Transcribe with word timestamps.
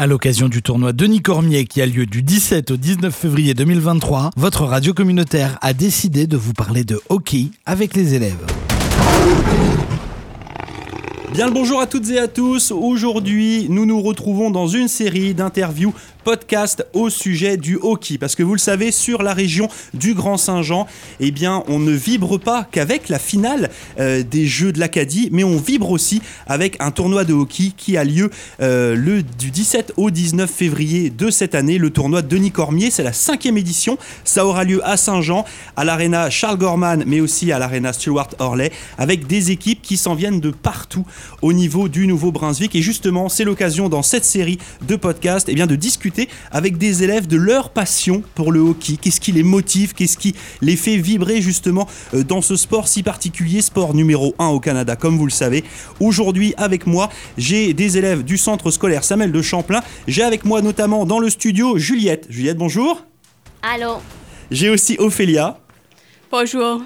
À 0.00 0.06
l'occasion 0.06 0.48
du 0.48 0.62
tournoi 0.62 0.94
Denis 0.94 1.20
Cormier 1.20 1.66
qui 1.66 1.82
a 1.82 1.86
lieu 1.86 2.06
du 2.06 2.22
17 2.22 2.70
au 2.70 2.78
19 2.78 3.14
février 3.14 3.52
2023, 3.52 4.30
votre 4.34 4.64
radio 4.64 4.94
communautaire 4.94 5.58
a 5.60 5.74
décidé 5.74 6.26
de 6.26 6.38
vous 6.38 6.54
parler 6.54 6.84
de 6.84 6.98
hockey 7.10 7.48
avec 7.66 7.94
les 7.94 8.14
élèves. 8.14 8.46
Bien 11.34 11.48
le 11.48 11.52
bonjour 11.52 11.82
à 11.82 11.86
toutes 11.86 12.08
et 12.08 12.18
à 12.18 12.28
tous. 12.28 12.72
Aujourd'hui, 12.72 13.66
nous 13.68 13.84
nous 13.84 14.00
retrouvons 14.00 14.50
dans 14.50 14.66
une 14.66 14.88
série 14.88 15.34
d'interviews 15.34 15.92
podcast 16.24 16.86
au 16.92 17.10
sujet 17.10 17.56
du 17.56 17.78
hockey. 17.80 18.18
Parce 18.18 18.34
que 18.34 18.42
vous 18.42 18.52
le 18.52 18.58
savez, 18.58 18.92
sur 18.92 19.22
la 19.22 19.34
région 19.34 19.68
du 19.94 20.14
Grand 20.14 20.36
Saint-Jean, 20.36 20.86
eh 21.20 21.30
bien, 21.30 21.64
on 21.68 21.78
ne 21.78 21.92
vibre 21.92 22.38
pas 22.38 22.66
qu'avec 22.70 23.08
la 23.08 23.18
finale 23.18 23.70
euh, 23.98 24.22
des 24.22 24.46
Jeux 24.46 24.72
de 24.72 24.78
l'Acadie, 24.78 25.28
mais 25.32 25.44
on 25.44 25.56
vibre 25.56 25.90
aussi 25.90 26.22
avec 26.46 26.76
un 26.80 26.90
tournoi 26.90 27.24
de 27.24 27.32
hockey 27.32 27.72
qui 27.76 27.96
a 27.96 28.04
lieu 28.04 28.30
euh, 28.60 28.94
le, 28.94 29.22
du 29.22 29.50
17 29.50 29.94
au 29.96 30.10
19 30.10 30.50
février 30.50 31.10
de 31.10 31.30
cette 31.30 31.54
année, 31.54 31.78
le 31.78 31.90
tournoi 31.90 32.22
Denis 32.22 32.50
Cormier. 32.50 32.90
C'est 32.90 33.02
la 33.02 33.12
cinquième 33.12 33.56
édition. 33.56 33.98
Ça 34.24 34.46
aura 34.46 34.64
lieu 34.64 34.86
à 34.86 34.96
Saint-Jean, 34.96 35.44
à 35.76 35.84
l'aréna 35.84 36.30
Charles 36.30 36.58
Gorman, 36.58 37.04
mais 37.06 37.20
aussi 37.20 37.52
à 37.52 37.58
l'aréna 37.58 37.92
Stuart 37.92 38.30
Horley, 38.38 38.72
avec 38.98 39.26
des 39.26 39.50
équipes 39.50 39.82
qui 39.82 39.96
s'en 39.96 40.14
viennent 40.14 40.40
de 40.40 40.50
partout 40.50 41.06
au 41.42 41.52
niveau 41.52 41.88
du 41.88 42.06
Nouveau-Brunswick. 42.06 42.74
Et 42.76 42.82
justement, 42.82 43.28
c'est 43.28 43.44
l'occasion 43.44 43.88
dans 43.88 44.02
cette 44.02 44.24
série 44.24 44.58
de 44.86 44.96
podcasts 44.96 45.48
eh 45.48 45.54
bien, 45.54 45.66
de 45.66 45.76
discuter 45.76 46.09
avec 46.50 46.78
des 46.78 47.02
élèves 47.02 47.26
de 47.26 47.36
leur 47.36 47.70
passion 47.70 48.22
pour 48.34 48.52
le 48.52 48.60
hockey. 48.60 48.96
Qu'est-ce 49.00 49.20
qui 49.20 49.32
les 49.32 49.42
motive? 49.42 49.94
Qu'est-ce 49.94 50.18
qui 50.18 50.34
les 50.60 50.76
fait 50.76 50.96
vibrer 50.96 51.40
justement 51.40 51.88
euh, 52.14 52.24
dans 52.24 52.42
ce 52.42 52.56
sport 52.56 52.88
si 52.88 53.02
particulier, 53.02 53.62
sport 53.62 53.94
numéro 53.94 54.34
1 54.38 54.48
au 54.48 54.60
Canada, 54.60 54.96
comme 54.96 55.16
vous 55.16 55.26
le 55.26 55.30
savez. 55.30 55.64
Aujourd'hui, 56.00 56.54
avec 56.56 56.86
moi, 56.86 57.08
j'ai 57.38 57.74
des 57.74 57.98
élèves 57.98 58.24
du 58.24 58.38
centre 58.38 58.70
scolaire 58.70 59.04
Samuel 59.04 59.32
de 59.32 59.42
Champlain. 59.42 59.82
J'ai 60.06 60.22
avec 60.22 60.44
moi 60.44 60.62
notamment 60.62 61.06
dans 61.06 61.18
le 61.18 61.30
studio 61.30 61.78
Juliette. 61.78 62.26
Juliette, 62.28 62.58
bonjour. 62.58 63.04
Allô. 63.62 63.98
J'ai 64.50 64.70
aussi 64.70 64.96
Ophélia. 64.98 65.58
Bonjour. 66.30 66.82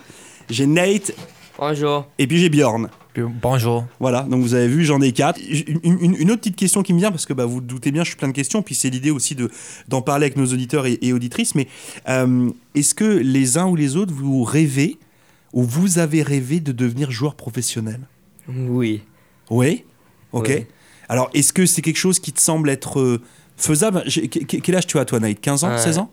J'ai 0.51 0.67
Nate. 0.67 1.13
Bonjour. 1.59 2.07
Et 2.19 2.27
puis 2.27 2.39
j'ai 2.39 2.49
Bjorn. 2.49 2.89
Bonjour. 3.17 3.87
Voilà, 4.01 4.23
donc 4.23 4.43
vous 4.43 4.55
avez 4.55 4.69
vu, 4.69 4.85
j'en 4.85 5.01
ai 5.01 5.13
quatre. 5.13 5.41
Une, 5.83 6.15
une, 6.15 6.31
autre 6.31 6.41
petite 6.41 6.57
question 6.57 6.83
qui 6.83 6.93
me 6.93 6.99
vient, 6.99 7.11
parce 7.11 7.27
que 7.27 7.33
bah, 7.33 7.45
vous, 7.45 7.61
doutez 7.61 7.91
bien, 7.93 8.03
je 8.03 8.09
suis 8.09 8.17
plein 8.17 8.29
de 8.29 8.33
questions, 8.33 8.63
puis 8.63 8.75
c'est 8.75 8.91
l'idée 8.91 9.11
aussi 9.11 9.35
de, 9.35 9.51
d'en 9.89 10.03
parler 10.03 10.27
avec 10.27 10.37
nos 10.37 10.47
auditeurs 10.47 10.87
et, 10.87 11.13
auditrices, 11.13 11.55
mais 11.55 11.69
euh, 12.09 12.51
est-ce 12.75 12.95
que 12.95 13.05
les 13.05 13.57
uns 13.57 13.67
ou 13.67 13.77
les 13.77 13.97
autres, 13.97 14.13
vous 14.13 14.43
rêvez, 14.43 14.99
ou 15.53 15.63
vous 15.63 15.99
avez 15.99 16.23
rêvé 16.23 16.61
de 16.61 16.73
devenir 16.73 17.11
joueur 17.11 17.35
professionnel? 17.35 18.01
Oui. 18.49 19.03
Oui? 19.51 19.85
Ok. 20.33 20.67
Alors, 21.09 21.31
est-ce 21.35 21.53
que 21.53 21.67
c'est 21.67 21.83
quelque 21.83 21.99
chose 21.99 22.19
qui 22.19 22.33
te 22.33 22.41
semble 22.41 22.71
être 22.71 22.99
euh, 22.99 23.21
faisable? 23.57 24.05
Quel 24.09 24.75
âge 24.75 24.87
tu 24.87 24.99
as, 24.99 25.05
toi, 25.05 25.21
Nate 25.21 25.41
15 25.41 25.65
ans 25.65 25.79
16 25.79 25.99
ans? 25.99 26.11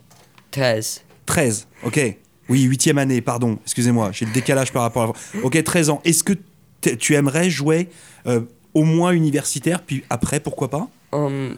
13. 0.52 1.02
13, 1.26 1.68
ok. 1.84 2.18
Oui, 2.50 2.64
huitième 2.64 2.98
année, 2.98 3.22
pardon, 3.22 3.58
excusez-moi, 3.64 4.12
j'ai 4.12 4.26
le 4.26 4.34
décalage 4.34 4.74
par 4.74 4.82
rapport 4.82 5.04
à... 5.04 5.38
Ok, 5.44 5.64
13 5.64 5.90
ans. 5.90 6.02
Est-ce 6.04 6.24
que 6.24 6.34
tu 6.82 7.16
aimerais 7.16 7.50
jouer 7.50 7.90
euh, 8.28 8.42
au 8.74 8.84
moins 8.84 9.12
universitaire, 9.12 9.82
puis 9.82 10.04
après, 10.10 10.40
pourquoi 10.40 10.70
pas? 10.70 10.90
Um, 11.12 11.56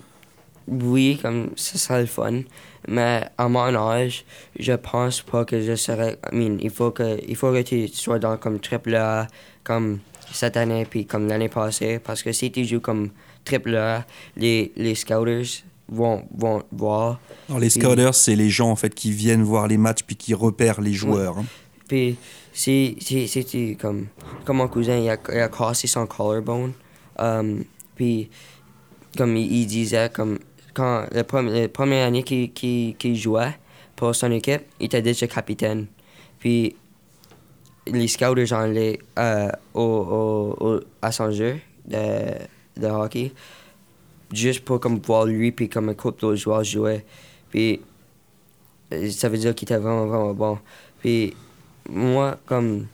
Oui, 0.68 1.20
comme 1.22 1.52
ça 1.56 1.78
serait 1.78 2.02
le 2.02 2.08
fun. 2.08 2.42
Mais 2.88 3.26
à 3.38 3.48
mon 3.48 3.76
âge, 3.76 4.26
je 4.60 4.74
pense 4.74 5.22
pas 5.22 5.46
que 5.46 5.62
je 5.62 5.76
serais. 5.76 6.18
I 6.32 6.36
mean, 6.36 6.58
il 6.62 6.70
faut 6.70 6.92
que, 6.92 7.20
il 7.28 7.36
faut 7.36 7.52
que 7.52 7.62
tu 7.62 7.88
sois 7.88 8.20
dans 8.20 8.38
comme 8.38 8.60
triple 8.60 8.96
A, 8.96 9.28
comme 9.64 10.00
cette 10.32 10.58
année, 10.58 10.86
puis 10.90 11.06
comme 11.06 11.28
l'année 11.28 11.50
passée. 11.50 12.00
Parce 12.00 12.24
que 12.24 12.32
si 12.32 12.52
tu 12.52 12.66
joues 12.66 12.82
comme 12.82 13.10
triple 13.46 13.76
A, 13.76 14.06
les, 14.36 14.72
les 14.76 14.96
scouters 14.96 15.64
vont, 15.88 16.24
vont 16.36 16.64
voir. 16.72 17.20
les 17.60 17.70
scouters, 17.70 18.16
c'est 18.16 18.36
les 18.36 18.50
gens 18.50 18.70
en 18.70 18.76
fait 18.76 18.94
qui 18.94 19.12
viennent 19.12 19.44
voir 19.44 19.68
les 19.68 19.78
matchs 19.78 20.04
puis 20.06 20.16
qui 20.16 20.34
repèrent 20.34 20.82
les 20.82 20.94
joueurs. 20.94 21.38
Hein. 21.38 21.46
Puis 21.88 22.18
si 22.54 23.78
comme, 23.80 24.08
comme 24.46 24.58
mon 24.58 24.68
cousin, 24.68 24.98
il 24.98 25.10
a, 25.10 25.18
il 25.32 25.40
a 25.40 25.50
cassé 25.50 25.88
son 25.88 26.06
collarbone. 26.08 26.74
Um, 27.20 27.64
puis, 27.96 28.30
comme 29.18 29.36
il, 29.36 29.66
disait, 29.66 30.10
comme 30.14 30.40
quand 30.74 31.06
la, 31.12 31.24
première 31.24 32.08
année 32.08 32.24
qu'il 32.24 33.16
jouait 33.16 33.58
pour 33.96 34.16
son 34.16 34.32
équipe, 34.32 34.64
il 34.80 34.86
était 34.86 35.02
déjà 35.02 35.28
capitaine. 35.28 35.88
Puis, 36.40 36.76
les 37.88 38.08
scouts 38.08 38.26
ont 38.26 38.54
allé 38.54 39.00
euh, 39.20 39.50
au, 39.74 40.56
au, 40.60 40.80
à 41.02 41.12
son 41.12 41.32
jeu 41.32 41.60
de, 41.86 42.00
de 42.78 42.88
hockey 42.88 43.34
juste 44.34 44.66
pour 44.66 44.80
comme 44.80 45.00
voir 45.00 45.26
lui 45.26 45.52
puis 45.52 45.70
comme 45.70 45.90
un 45.90 45.94
couple 45.94 46.22
d'autres 46.22 46.36
joueurs 46.36 46.64
jouer. 46.64 47.06
Puis 47.50 47.82
ça 49.12 49.30
veut 49.30 49.38
dire 49.38 49.56
qu'il 49.56 49.66
était 49.66 49.78
vraiment, 49.78 50.08
vraiment 50.08 50.34
bon. 50.34 50.60
Puis 51.00 51.36
moi, 51.90 52.38
comme. 52.46 52.88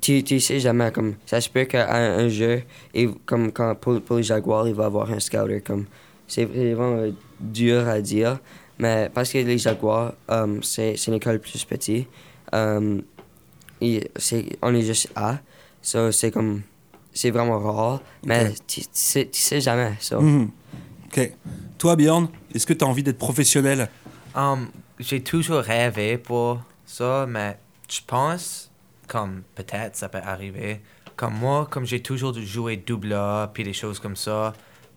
Tu, 0.00 0.22
tu 0.22 0.40
sais 0.40 0.60
jamais, 0.60 0.92
comme. 0.92 1.14
Ça 1.26 1.40
se 1.40 1.48
peut 1.48 1.64
qu'à 1.64 1.94
un, 1.94 2.28
jeu, 2.28 2.62
et 2.94 3.08
comme 3.26 3.52
quand 3.52 3.74
pour, 3.74 4.00
pour 4.00 4.16
les 4.16 4.22
Jaguars, 4.22 4.68
il 4.68 4.74
va 4.74 4.86
avoir 4.86 5.10
un 5.10 5.20
scouter. 5.20 5.60
Comme. 5.60 5.86
C'est 6.26 6.44
vraiment 6.44 7.04
dur 7.40 7.88
à 7.88 8.00
dire. 8.00 8.38
Mais 8.78 9.10
parce 9.12 9.32
que 9.32 9.38
les 9.38 9.58
Jaguars, 9.58 10.14
um, 10.28 10.62
c'est 10.62 10.94
une 11.06 11.14
école 11.14 11.40
plus 11.40 11.64
petite. 11.64 12.06
Um, 12.52 13.02
et 13.80 14.10
on 14.62 14.74
est 14.74 14.82
juste 14.82 15.10
A. 15.16 15.38
So, 15.82 16.12
c'est 16.12 16.30
comme. 16.30 16.62
C'est 17.12 17.30
vraiment 17.30 17.58
rare. 17.58 18.00
Mais 18.24 18.52
tu, 18.66 18.82
tu, 18.82 18.86
sais, 18.92 19.28
tu 19.30 19.40
sais 19.40 19.60
jamais. 19.60 19.94
So. 20.00 20.20
Mhm. 20.20 20.50
Ok. 21.06 21.32
Toi, 21.78 21.96
Bjorn, 21.96 22.28
est-ce 22.54 22.66
que 22.66 22.72
tu 22.72 22.84
as 22.84 22.88
envie 22.88 23.02
d'être 23.02 23.18
professionnel? 23.18 23.88
Um, 24.36 24.68
J'ai 24.98 25.22
toujours 25.22 25.58
rêvé 25.58 26.18
pour 26.18 26.60
ça, 26.84 27.26
mais 27.28 27.56
je 27.88 28.00
pense, 28.06 28.70
comme 29.06 29.42
peut-être 29.54 29.96
ça 29.96 30.08
peut 30.08 30.20
arriver, 30.22 30.80
comme 31.16 31.34
moi, 31.34 31.66
comme 31.70 31.84
j'ai 31.84 32.00
toujours 32.02 32.34
joué 32.34 32.76
double 32.76 33.12
A, 33.14 33.50
puis 33.52 33.64
des 33.64 33.72
choses 33.72 33.98
comme 33.98 34.16
ça, 34.16 34.52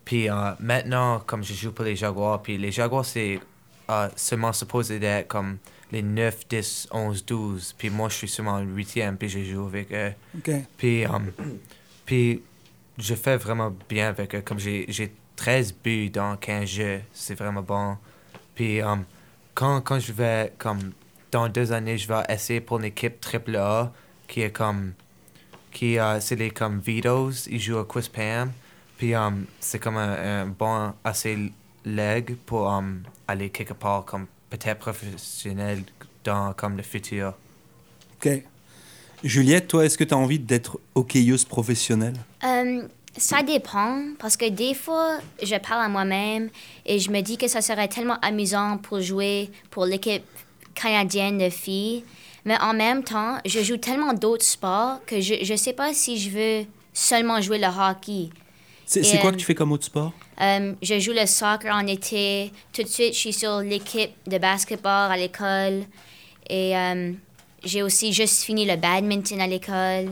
puis 0.06 0.29
euh, 0.29 0.52
maintenant, 0.59 1.19
comme 1.25 1.44
je 1.44 1.53
joue 1.53 1.72
pour 1.72 1.85
les 1.85 1.96
Jaguars, 1.96 2.41
puis 2.41 2.57
les 2.57 2.72
Jaguars, 2.72 3.06
c'est 3.06 3.40
euh, 3.90 4.09
seulement 4.16 4.53
supposé 4.53 5.00
d'être 5.00 5.28
comme 5.28 5.57
les 5.91 6.01
9, 6.01 6.47
10, 6.47 6.88
11, 6.91 7.25
12, 7.25 7.75
puis 7.78 7.90
moi, 7.90 8.09
je 8.09 8.16
suis 8.16 8.28
seulement 8.28 8.59
le 8.59 8.68
8e, 8.68 9.16
puis 9.16 9.30
je 9.30 9.44
joue 9.44 9.66
avec 9.66 9.91
eux. 9.91 10.13
Puis, 10.78 11.06
um, 11.06 11.31
puis 12.06 12.41
je 12.97 13.16
fais 13.16 13.38
vraiment 13.38 13.74
bien 13.90 14.09
avec 14.09 14.35
eux, 14.35 14.41
comme 14.41 14.59
j'ai 14.59 15.13
13 15.35 15.74
buts 15.84 16.09
dans 16.09 16.38
15 16.38 16.69
jeux, 16.69 17.01
c'est 17.13 17.35
vraiment 17.35 17.63
bon. 17.63 17.97
Puis 18.53 18.81
um, 18.81 19.03
quand, 19.56 19.81
quand 19.81 20.00
je 20.00 20.13
vais 20.13 20.53
comme 20.57 20.91
dans 21.31 21.47
deux 21.50 21.72
années, 21.72 21.97
je 21.97 22.08
vais 22.08 22.22
essayer 22.30 22.62
pour 22.62 22.80
une 22.80 22.86
équipe 22.86 23.19
triple 23.22 23.56
A 23.56 23.92
qui 24.28 24.42
est 24.42 24.52
comme. 24.52 24.94
qui 25.72 25.96
uh, 25.96 26.19
c'est 26.19 26.36
les 26.36 26.52
comme 26.52 26.80
Vitos, 26.80 27.47
ils 27.50 27.59
jouent 27.59 27.80
à 27.80 27.86
Quispam. 27.86 28.52
Puis 28.97 29.16
um, 29.16 29.46
c'est 29.59 29.80
comme 29.80 29.97
un, 29.97 30.46
bon 30.46 30.94
assez 31.03 31.52
leg 31.86 32.36
pour 32.46 32.68
um, 32.68 33.02
aller 33.28 33.50
quelque 33.50 33.74
part 33.74 34.06
comme 34.06 34.28
peut-être 34.50 34.78
professionnel 34.78 35.84
dans 36.24 36.53
comme 36.53 36.78
le 36.78 36.84
futur. 36.84 37.34
Ok. 38.18 38.44
Juliette, 39.24 39.68
toi, 39.68 39.86
est-ce 39.86 39.98
que 39.98 40.03
tu 40.03 40.13
as 40.13 40.18
envie 40.18 40.40
d'être 40.40 40.80
hockeyeuse 40.96 41.46
professionnelle? 41.46 42.16
Euh, 42.44 42.84
Ça 43.18 43.44
dépend, 43.44 44.03
parce 44.19 44.38
que 44.38 44.50
des 44.50 44.74
fois, 44.74 45.19
je 45.44 45.56
parle 45.58 45.84
à 45.84 45.90
moi-même 45.90 46.50
et 46.86 46.98
je 46.98 47.12
me 47.12 47.22
dis 47.22 47.38
que 47.38 47.48
ça 47.48 47.62
serait 47.62 47.88
tellement 47.88 48.18
amusant 48.22 48.78
pour 48.78 49.02
jouer 49.02 49.50
pour 49.69 49.86
l'équipe 49.86 50.24
canadienne 50.73 51.37
de 51.37 51.49
filles. 51.49 52.03
Mais 52.45 52.59
en 52.59 52.73
même 52.73 53.03
temps, 53.03 53.37
je 53.45 53.61
joue 53.61 53.77
tellement 53.77 54.13
d'autres 54.13 54.45
sports 54.45 54.99
que 55.05 55.21
je 55.21 55.51
ne 55.51 55.57
sais 55.57 55.73
pas 55.73 55.93
si 55.93 56.17
je 56.17 56.29
veux 56.29 56.65
seulement 56.94 57.39
jouer 57.41 57.59
le 57.59 57.68
hockey. 57.68 58.29
C'est 58.85 59.19
quoi 59.19 59.31
que 59.31 59.38
tu 59.38 59.45
fais 59.45 59.56
comme 59.56 59.71
autre 59.71 59.85
sport? 59.85 60.12
Euh, 60.41 60.73
je 60.81 61.00
joue 61.00 61.13
le 61.13 61.25
soccer 61.25 61.73
en 61.73 61.88
été. 61.88 62.51
Tout 62.73 62.83
de 62.83 62.88
suite, 62.88 63.13
je 63.13 63.19
suis 63.19 63.33
sur 63.33 63.59
l'équipe 63.59 64.12
de 64.27 64.38
basketball 64.38 65.12
à 65.12 65.15
l'école. 65.15 65.85
Et 66.50 66.75
euh, 66.75 67.13
j'ai 67.63 67.83
aussi 67.83 68.12
juste 68.12 68.44
fini 68.44 68.65
le 68.65 68.75
badminton 68.75 69.39
à 69.39 69.47
l'école. 69.47 70.12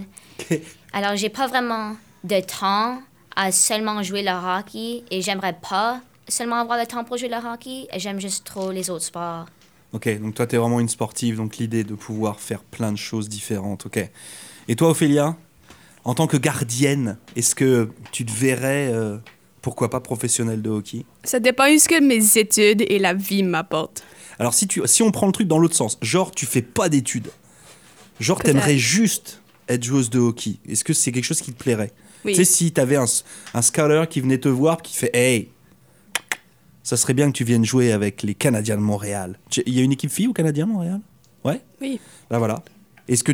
Alors, 0.94 1.16
j'ai 1.16 1.30
pas 1.30 1.48
vraiment 1.48 1.98
de 2.24 2.40
temps 2.40 3.02
à 3.36 3.52
seulement 3.52 4.02
jouer 4.04 4.22
le 4.22 4.32
hockey. 4.32 5.04
Et 5.12 5.22
j'aimerais 5.22 5.58
pas 5.60 6.00
seulement 6.28 6.58
avoir 6.58 6.80
le 6.80 6.86
temps 6.86 7.04
pour 7.04 7.18
jouer 7.18 7.30
le 7.30 7.36
hockey. 7.36 7.88
J'aime 7.98 8.22
juste 8.22 8.46
trop 8.46 8.72
les 8.72 8.90
autres 8.90 9.06
sports. 9.06 9.46
Ok, 9.92 10.20
donc 10.20 10.36
toi, 10.36 10.46
tu 10.46 10.56
es 10.56 10.60
vraiment 10.60 10.80
une 10.80 10.90
sportive, 10.90 11.38
donc 11.38 11.58
l'idée 11.58 11.84
de 11.84 11.96
pouvoir 11.96 12.40
faire 12.40 12.64
plein 12.64 12.92
de 12.92 12.98
choses 12.98 13.28
différentes. 13.28 13.88
Ok. 13.88 13.98
Et 14.68 14.76
toi, 14.76 14.90
Ophélia, 14.90 15.36
en 16.04 16.14
tant 16.14 16.28
que 16.28 16.38
gardienne, 16.38 17.18
est-ce 17.36 17.56
que 17.56 17.90
tu 18.12 18.24
te 18.24 18.32
verrais, 18.32 18.92
euh, 18.94 19.18
pourquoi 19.62 19.90
pas, 19.90 20.00
professionnelle 20.00 20.62
de 20.62 20.70
hockey? 20.70 21.06
Ça 21.24 21.40
dépend 21.40 21.72
de 21.72 21.78
ce 21.78 21.90
que 21.90 22.00
mes 22.00 22.38
études 22.38 22.86
et 22.88 23.00
la 23.00 23.16
vie 23.16 23.42
m'apportent. 23.42 24.04
Alors, 24.38 24.54
si, 24.54 24.68
tu, 24.68 24.82
si 24.86 25.02
on 25.02 25.12
prend 25.12 25.26
le 25.26 25.34
truc 25.34 25.48
dans 25.48 25.58
l'autre 25.58 25.76
sens, 25.76 25.98
genre, 26.02 26.32
tu 26.32 26.46
fais 26.46 26.62
pas 26.62 26.88
d'études, 26.88 27.32
genre, 28.20 28.42
t'aimerais 28.42 28.78
juste 28.78 29.42
être 29.68 29.84
joueuse 29.84 30.10
de 30.10 30.20
hockey, 30.20 30.58
est-ce 30.68 30.84
que 30.84 30.94
c'est 30.94 31.12
quelque 31.12 31.26
chose 31.26 31.42
qui 31.42 31.52
te 31.52 31.62
plairait? 31.62 31.92
Oui. 32.26 32.34
Tu 32.34 32.44
sais, 32.44 32.52
si 32.52 32.72
t'avais 32.72 32.96
un, 32.96 33.06
un 33.54 33.62
scouter 33.62 34.08
qui 34.08 34.22
venait 34.22 34.38
te 34.38 34.50
voir, 34.50 34.82
qui 34.82 34.96
fait 34.96 35.16
Hey, 35.16 35.50
ça 36.90 36.98
serait 36.98 37.14
bien 37.14 37.28
que 37.28 37.38
tu 37.38 37.44
viennes 37.44 37.64
jouer 37.64 37.92
avec 37.92 38.24
les 38.24 38.34
Canadiens 38.34 38.76
de 38.76 38.82
Montréal. 38.82 39.38
Il 39.68 39.76
y 39.76 39.80
a 39.80 39.84
une 39.84 39.92
équipe 39.92 40.10
fille 40.10 40.26
ou 40.26 40.34
Canadien 40.34 40.66
de 40.66 40.72
Montréal? 40.72 41.00
Ouais? 41.46 41.62
Oui. 41.80 42.00
Bah 42.32 42.40
voilà. 42.40 42.64
Est-ce 43.08 43.24
que 43.24 43.32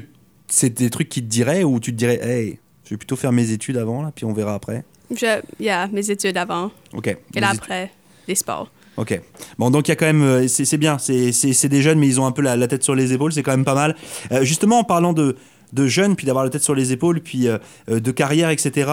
c'est 0.49 0.71
des 0.71 0.89
trucs 0.89 1.07
qui 1.07 1.21
te 1.21 1.27
diraient 1.29 1.63
ou 1.63 1.79
tu 1.79 1.93
te 1.93 1.97
dirais, 1.97 2.19
hey, 2.21 2.59
je 2.83 2.89
vais 2.89 2.97
plutôt 2.97 3.15
faire 3.15 3.31
mes 3.31 3.51
études 3.51 3.77
avant, 3.77 4.01
là, 4.01 4.11
puis 4.13 4.25
on 4.25 4.33
verra 4.33 4.55
après? 4.55 4.83
Je, 5.09 5.41
yeah, 5.57 5.87
mes 5.87 6.11
études 6.11 6.35
avant. 6.35 6.69
Ok. 6.91 7.07
Et 7.07 7.39
là 7.39 7.51
après, 7.51 7.93
les 8.27 8.35
sports. 8.35 8.69
Ok. 8.97 9.21
Bon, 9.57 9.69
donc 9.71 9.87
il 9.87 9.91
y 9.91 9.93
a 9.93 9.95
quand 9.95 10.05
même, 10.05 10.21
euh, 10.21 10.47
c'est 10.49 10.75
bien, 10.75 10.97
c'est 10.97 11.69
des 11.69 11.81
jeunes, 11.81 11.99
mais 11.99 12.07
ils 12.07 12.19
ont 12.19 12.25
un 12.25 12.33
peu 12.33 12.41
la, 12.41 12.57
la 12.57 12.67
tête 12.67 12.83
sur 12.83 12.93
les 12.93 13.13
épaules, 13.13 13.31
c'est 13.31 13.41
quand 13.41 13.51
même 13.51 13.63
pas 13.63 13.73
mal. 13.73 13.95
Euh, 14.33 14.43
justement, 14.43 14.79
en 14.79 14.83
parlant 14.83 15.13
de, 15.13 15.37
de 15.71 15.87
jeunes, 15.87 16.17
puis 16.17 16.25
d'avoir 16.25 16.43
la 16.43 16.49
tête 16.49 16.63
sur 16.63 16.75
les 16.75 16.91
épaules, 16.91 17.21
puis 17.21 17.47
euh, 17.47 17.57
de 17.87 18.11
carrière, 18.11 18.49
etc., 18.49 18.91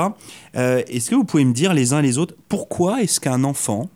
euh, 0.54 0.82
est-ce 0.86 1.10
que 1.10 1.16
vous 1.16 1.24
pouvez 1.24 1.44
me 1.44 1.52
dire 1.52 1.74
les 1.74 1.92
uns 1.92 2.00
les 2.00 2.18
autres, 2.18 2.36
pourquoi 2.48 3.02
est-ce 3.02 3.18
qu'un 3.18 3.42
enfant, 3.42 3.90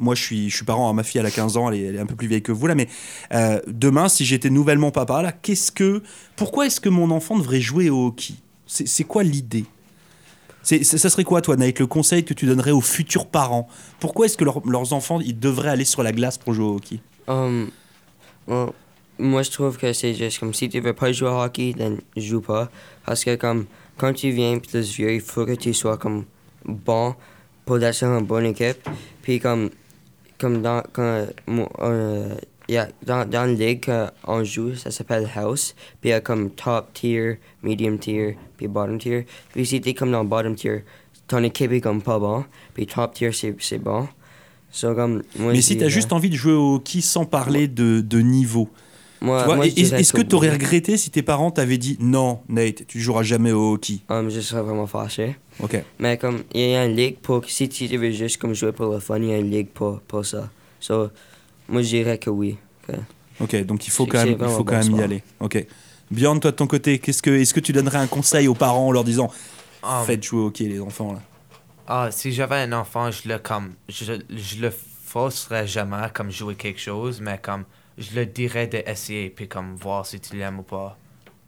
moi 0.00 0.14
je 0.14 0.22
suis, 0.22 0.50
je 0.50 0.56
suis 0.56 0.64
parent, 0.64 0.90
hein, 0.90 0.92
ma 0.92 1.02
fille 1.02 1.20
elle 1.20 1.26
a 1.26 1.30
15 1.30 1.56
ans, 1.56 1.70
elle 1.70 1.96
est, 1.96 1.98
un 1.98 2.06
peu 2.06 2.16
plus 2.16 2.26
vieille 2.26 2.42
que 2.42 2.52
vous 2.52 2.66
là, 2.66 2.74
mais 2.74 2.88
euh, 3.32 3.60
demain, 3.68 4.08
si 4.08 4.24
j'étais 4.24 4.50
nouvellement 4.50 4.90
papa, 4.90 5.22
là, 5.22 5.30
qu'est-ce 5.30 5.70
que, 5.70 6.02
pourquoi 6.36 6.66
est-ce 6.66 6.80
que 6.80 6.88
mon 6.88 7.10
enfant 7.10 7.38
devrait 7.38 7.60
jouer 7.60 7.90
au 7.90 8.06
hockey? 8.06 8.34
C'est 8.66 9.04
quoi 9.04 9.22
l'idée? 9.22 9.64
C'est, 10.62 10.84
ça 10.84 11.08
serait 11.08 11.24
quoi, 11.24 11.40
toi, 11.40 11.56
Nate, 11.56 11.78
le 11.78 11.86
conseil 11.86 12.24
que 12.24 12.34
tu 12.34 12.46
donnerais 12.46 12.70
aux 12.70 12.80
futurs 12.80 13.26
parents? 13.26 13.68
Pourquoi 13.98 14.26
est-ce 14.26 14.36
que 14.36 14.44
leur- 14.44 14.66
leurs 14.66 14.92
enfants 14.92 15.20
ils 15.20 15.38
devraient 15.38 15.70
aller 15.70 15.84
sur 15.84 16.02
la 16.02 16.12
glace 16.12 16.38
pour 16.38 16.54
jouer 16.54 16.66
au 16.66 16.76
hockey? 16.76 17.00
Um, 17.26 17.70
moi, 19.18 19.42
je 19.42 19.50
trouve 19.50 19.76
que 19.76 19.92
c'est 19.92 20.14
juste 20.14 20.38
comme 20.38 20.54
si 20.54 20.68
tu 20.68 20.80
veux 20.80 20.92
pas 20.92 21.12
jouer 21.12 21.28
au 21.28 21.40
hockey, 21.40 21.74
then 21.76 21.98
joue 22.16 22.40
pas. 22.40 22.70
Parce 23.04 23.24
que 23.24 23.36
comme 23.36 23.66
quand 23.96 24.12
tu 24.12 24.30
viens 24.30 24.58
plus 24.58 24.96
vieux, 24.96 25.14
il 25.14 25.20
faut 25.20 25.44
que 25.44 25.54
tu 25.54 25.74
sois 25.74 25.98
comme 25.98 26.24
bon 26.64 27.14
pour 27.64 27.82
être 27.82 28.02
une 28.02 28.24
bonne 28.24 28.46
équipe. 28.46 28.88
Puis 29.22 29.38
comme, 29.38 29.70
comme 30.40 30.62
dans, 30.62 30.82
quand, 30.92 31.26
euh, 31.80 32.34
yeah, 32.68 32.88
dans, 33.04 33.28
dans 33.28 33.44
ligue 33.44 33.90
qu'on 34.24 34.42
joue, 34.44 34.74
ça 34.74 34.90
s'appelle 34.90 35.28
House. 35.36 35.74
Puis 36.00 36.10
il 36.10 36.12
y 36.12 36.14
a 36.14 36.20
comme 36.20 36.50
top 36.50 36.92
tier, 36.94 37.38
medium 37.62 37.98
tier, 37.98 38.36
puis 38.56 38.66
bottom 38.68 38.98
tier. 38.98 39.26
Puis 39.52 39.66
si 39.66 39.80
t'es 39.80 39.94
comme 39.94 40.10
dans 40.12 40.24
bottom 40.24 40.54
tier, 40.54 40.84
ton 41.28 41.42
équipe 41.44 41.72
est 41.72 41.80
comme 41.80 42.02
pas 42.02 42.18
bon. 42.18 42.44
Puis 42.74 42.86
top 42.86 43.14
tier, 43.14 43.32
c'est 43.32 43.54
c'est 43.60 43.78
bon. 43.78 44.08
So, 44.72 44.94
comme, 44.94 45.22
moi, 45.36 45.52
Mais 45.52 45.60
si 45.62 45.70
tu 45.70 45.74
as 45.74 45.76
dirais- 45.78 45.90
juste 45.90 46.12
envie 46.12 46.30
de 46.30 46.36
jouer 46.36 46.52
au 46.52 46.76
hockey 46.76 47.00
sans 47.00 47.24
parler 47.24 47.66
de, 47.66 48.00
de 48.00 48.20
niveau, 48.20 48.68
est-ce 49.22 50.12
que 50.12 50.22
tu 50.22 50.34
aurais 50.36 50.50
regretté 50.50 50.96
si 50.96 51.10
tes 51.10 51.22
parents 51.22 51.50
t'avaient 51.50 51.76
dit 51.76 51.96
non, 52.00 52.40
Nate, 52.48 52.86
tu 52.86 53.00
joueras 53.00 53.22
jamais 53.24 53.52
au 53.52 53.74
hockey? 53.74 53.98
Um, 54.08 54.30
je 54.30 54.40
serais 54.40 54.62
vraiment 54.62 54.86
fâché. 54.86 55.36
Ok. 55.62 55.82
Mais 55.98 56.16
comme, 56.16 56.44
il 56.52 56.70
y 56.70 56.74
a 56.74 56.84
une 56.84 56.96
ligue 56.96 57.18
pour, 57.18 57.44
si 57.46 57.68
tu 57.68 57.86
veux 57.96 58.10
juste 58.10 58.38
comme 58.38 58.54
jouer 58.54 58.72
pour 58.72 58.92
le 58.92 59.00
fun, 59.00 59.18
il 59.18 59.28
y 59.28 59.32
a 59.32 59.38
une 59.38 59.50
ligue 59.50 59.68
pour, 59.68 60.00
pour 60.00 60.24
ça. 60.24 60.48
So, 60.78 61.10
moi 61.68 61.82
je 61.82 61.88
dirais 61.88 62.18
que 62.18 62.30
oui. 62.30 62.56
Ok, 63.40 63.64
donc 63.64 63.86
il 63.86 63.90
faut 63.90 64.06
quand 64.06 64.24
même, 64.24 64.36
il 64.40 64.48
faut 64.48 64.64
quand 64.64 64.80
bon 64.80 64.90
même 64.90 65.00
y 65.00 65.02
aller. 65.02 65.22
Ok. 65.40 65.66
Bjorn, 66.10 66.40
toi 66.40 66.50
de 66.50 66.56
ton 66.56 66.66
côté, 66.66 66.98
qu'est-ce 66.98 67.22
que, 67.22 67.30
est-ce 67.30 67.54
que 67.54 67.60
tu 67.60 67.72
donnerais 67.72 67.98
un 67.98 68.06
conseil 68.06 68.48
aux 68.48 68.54
parents 68.54 68.88
en 68.88 68.92
leur 68.92 69.04
disant 69.04 69.30
Um, 69.82 70.04
faites 70.04 70.22
jouer 70.22 70.40
au 70.40 70.46
hockey 70.48 70.64
les 70.64 70.78
enfants 70.78 71.14
là 71.14 71.20
Ah, 71.86 72.08
si 72.10 72.32
j'avais 72.32 72.56
un 72.56 72.72
enfant, 72.72 73.10
je 73.10 73.26
le 73.28 73.38
comme 73.38 73.72
je, 73.88 74.20
je 74.28 74.60
le 74.60 74.70
forcerais 74.70 75.66
jamais 75.66 76.08
comme 76.12 76.30
jouer 76.30 76.54
quelque 76.54 76.80
chose, 76.80 77.20
mais 77.20 77.38
comme 77.38 77.64
je 77.96 78.14
le 78.14 78.26
dirais 78.26 78.66
d'essayer 78.66 79.30
puis 79.30 79.48
comme 79.48 79.76
voir 79.76 80.04
si 80.04 80.20
tu 80.20 80.36
l'aimes 80.36 80.58
ou 80.58 80.64
pas. 80.64 80.98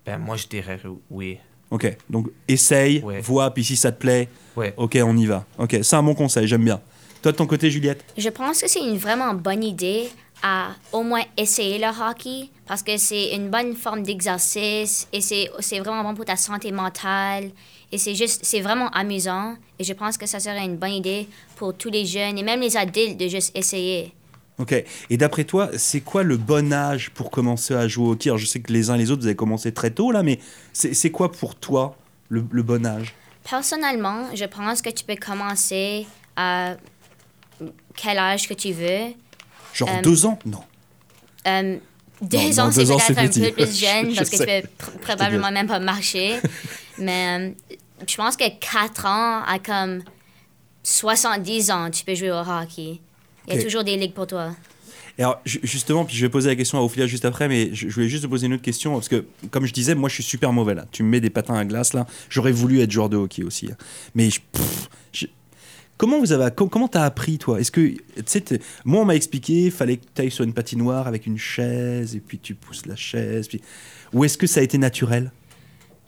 Ben 0.06 0.18
moi 0.18 0.36
je 0.36 0.46
dirais 0.46 0.80
oui. 1.10 1.38
Ok, 1.72 1.96
donc 2.10 2.28
essaye, 2.46 3.02
Ouais. 3.02 3.20
vois, 3.22 3.50
puis 3.52 3.64
si 3.64 3.76
ça 3.76 3.90
te 3.90 3.98
plaît, 3.98 4.28
Oui. 4.56 4.66
ok, 4.76 4.98
on 5.04 5.16
y 5.16 5.24
va. 5.26 5.44
Ok, 5.58 5.78
c'est 5.82 5.96
un 5.96 6.02
bon 6.02 6.14
conseil, 6.14 6.46
j'aime 6.46 6.64
bien. 6.64 6.80
Toi 7.22 7.32
de 7.32 7.36
ton 7.38 7.46
côté, 7.46 7.70
Juliette? 7.70 8.04
Je 8.16 8.28
pense 8.28 8.60
que 8.60 8.68
c'est 8.68 8.80
une 8.80 8.98
vraiment 8.98 9.32
bonne 9.32 9.64
idée 9.64 10.08
à 10.42 10.72
au 10.92 11.02
moins 11.02 11.22
essayer 11.36 11.78
le 11.78 11.86
hockey 11.86 12.50
parce 12.66 12.82
que 12.82 12.96
c'est 12.98 13.34
une 13.34 13.48
bonne 13.48 13.74
forme 13.74 14.02
d'exercice 14.02 15.08
et 15.12 15.20
c'est 15.20 15.48
c'est 15.60 15.78
vraiment 15.78 16.02
bon 16.02 16.14
pour 16.14 16.24
ta 16.24 16.36
santé 16.36 16.72
mentale 16.72 17.50
et 17.92 17.96
c'est 17.96 18.14
juste 18.16 18.40
c'est 18.44 18.60
vraiment 18.60 18.88
amusant 18.90 19.54
et 19.78 19.84
je 19.84 19.92
pense 19.92 20.18
que 20.18 20.26
ça 20.26 20.40
serait 20.40 20.64
une 20.64 20.76
bonne 20.76 20.92
idée 20.92 21.28
pour 21.56 21.74
tous 21.74 21.90
les 21.90 22.04
jeunes 22.04 22.36
et 22.38 22.42
même 22.42 22.60
les 22.60 22.76
adultes 22.76 23.16
de 23.18 23.28
juste 23.28 23.56
essayer. 23.56 24.12
Ok, 24.58 24.74
et 25.10 25.16
d'après 25.16 25.44
toi, 25.44 25.70
c'est 25.76 26.00
quoi 26.02 26.22
le 26.22 26.36
bon 26.36 26.72
âge 26.72 27.10
pour 27.10 27.30
commencer 27.30 27.74
à 27.74 27.88
jouer 27.88 28.06
au 28.06 28.10
hockey 28.12 28.28
Alors, 28.28 28.38
Je 28.38 28.46
sais 28.46 28.60
que 28.60 28.72
les 28.72 28.90
uns 28.90 28.94
et 28.94 28.98
les 28.98 29.10
autres, 29.10 29.22
vous 29.22 29.26
avez 29.26 29.34
commencé 29.36 29.72
très 29.72 29.90
tôt 29.90 30.12
là, 30.12 30.22
mais 30.22 30.38
c'est 30.72 31.10
quoi 31.10 31.32
pour 31.32 31.54
toi 31.54 31.96
le, 32.28 32.44
le 32.50 32.62
bon 32.62 32.84
âge? 32.86 33.14
Personnellement, 33.48 34.26
je 34.34 34.44
pense 34.44 34.82
que 34.82 34.90
tu 34.90 35.04
peux 35.04 35.16
commencer 35.16 36.06
à 36.36 36.76
quel 37.96 38.18
âge 38.18 38.46
que 38.48 38.54
tu 38.54 38.72
veux. 38.72 39.12
Genre 39.74 39.88
Euh, 39.88 40.02
deux 40.02 40.26
ans? 40.26 40.38
Non. 40.44 40.62
Euh, 41.48 41.78
deux 42.20 42.38
Non, 42.38 42.60
ans, 42.66 42.70
c'est 42.70 42.84
peut-être 42.84 43.18
un 43.18 43.26
petit. 43.28 43.40
peu 43.40 43.52
plus 43.52 43.78
jeune 43.80 44.10
Je 44.12 44.16
parce 44.16 44.30
que 44.30 44.36
sais. 44.36 44.62
tu 44.62 44.68
peux 44.68 44.84
pr- 44.84 44.98
probablement 45.00 45.50
même 45.50 45.66
pas 45.66 45.80
marcher. 45.80 46.36
Mais 46.98 47.50
euh, 47.70 47.74
je 48.06 48.16
pense 48.16 48.36
que 48.36 48.44
4 48.60 49.06
ans 49.06 49.42
à 49.44 49.58
comme 49.58 50.02
70 50.82 51.70
ans, 51.70 51.90
tu 51.90 52.04
peux 52.04 52.14
jouer 52.14 52.30
au 52.30 52.36
hockey. 52.36 53.00
Il 53.48 53.54
y 53.54 53.58
a 53.58 53.62
toujours 53.62 53.84
des 53.84 53.96
ligues 53.96 54.14
pour 54.14 54.26
toi. 54.26 54.54
Et 55.18 55.22
alors, 55.22 55.40
ju- 55.44 55.60
justement, 55.62 56.04
puis 56.06 56.16
je 56.16 56.24
vais 56.24 56.30
poser 56.30 56.48
la 56.48 56.56
question 56.56 56.78
à 56.78 56.80
Ophélia 56.80 57.06
juste 57.06 57.24
après, 57.26 57.46
mais 57.48 57.68
je, 57.74 57.86
voulais 57.88 58.08
juste 58.08 58.22
te 58.24 58.28
poser 58.28 58.46
une 58.46 58.54
autre 58.54 58.62
question, 58.62 58.94
parce 58.94 59.08
que, 59.08 59.24
comme 59.50 59.66
je 59.66 59.72
disais, 59.72 59.94
moi, 59.94 60.08
je 60.08 60.14
suis 60.14 60.22
super 60.22 60.52
mauvais, 60.54 60.74
là. 60.74 60.86
Tu 60.90 61.02
me 61.02 61.08
mets 61.10 61.20
des 61.20 61.28
patins 61.28 61.54
à 61.54 61.64
glace, 61.66 61.92
là. 61.92 62.06
J'aurais 62.30 62.52
voulu 62.52 62.80
être 62.80 62.90
joueur 62.90 63.08
de 63.10 63.16
hockey 63.18 63.42
aussi. 63.44 63.66
hein. 63.70 63.76
Mais, 64.14 64.30
je- 64.30 64.40
pff, 64.52 64.88
je- 65.12 65.26
comment 65.98 66.18
vous 66.18 66.32
avez... 66.32 66.50
com- 66.54 66.70
Comment 66.70 66.88
t'as 66.88 67.04
appris, 67.04 67.36
toi? 67.36 67.60
Est-ce 67.60 67.70
que... 67.70 67.94
Tu 68.24 68.58
moi, 68.86 69.02
on 69.02 69.04
m'a 69.04 69.14
expliqué, 69.14 69.70
fallait 69.70 69.98
que 69.98 70.04
tu 70.14 70.22
ailles 70.22 70.30
sur 70.30 70.44
une 70.44 70.54
patinoire 70.54 71.06
avec 71.06 71.26
une 71.26 71.38
chaise, 71.38 72.16
et 72.16 72.20
puis 72.20 72.38
tu 72.38 72.54
pousses 72.54 72.86
la 72.86 72.96
chaise, 72.96 73.48
puis... 73.48 73.60
Ou 74.14 74.24
est-ce 74.24 74.38
que 74.38 74.46
ça 74.46 74.60
a 74.60 74.62
été 74.62 74.78
naturel? 74.78 75.30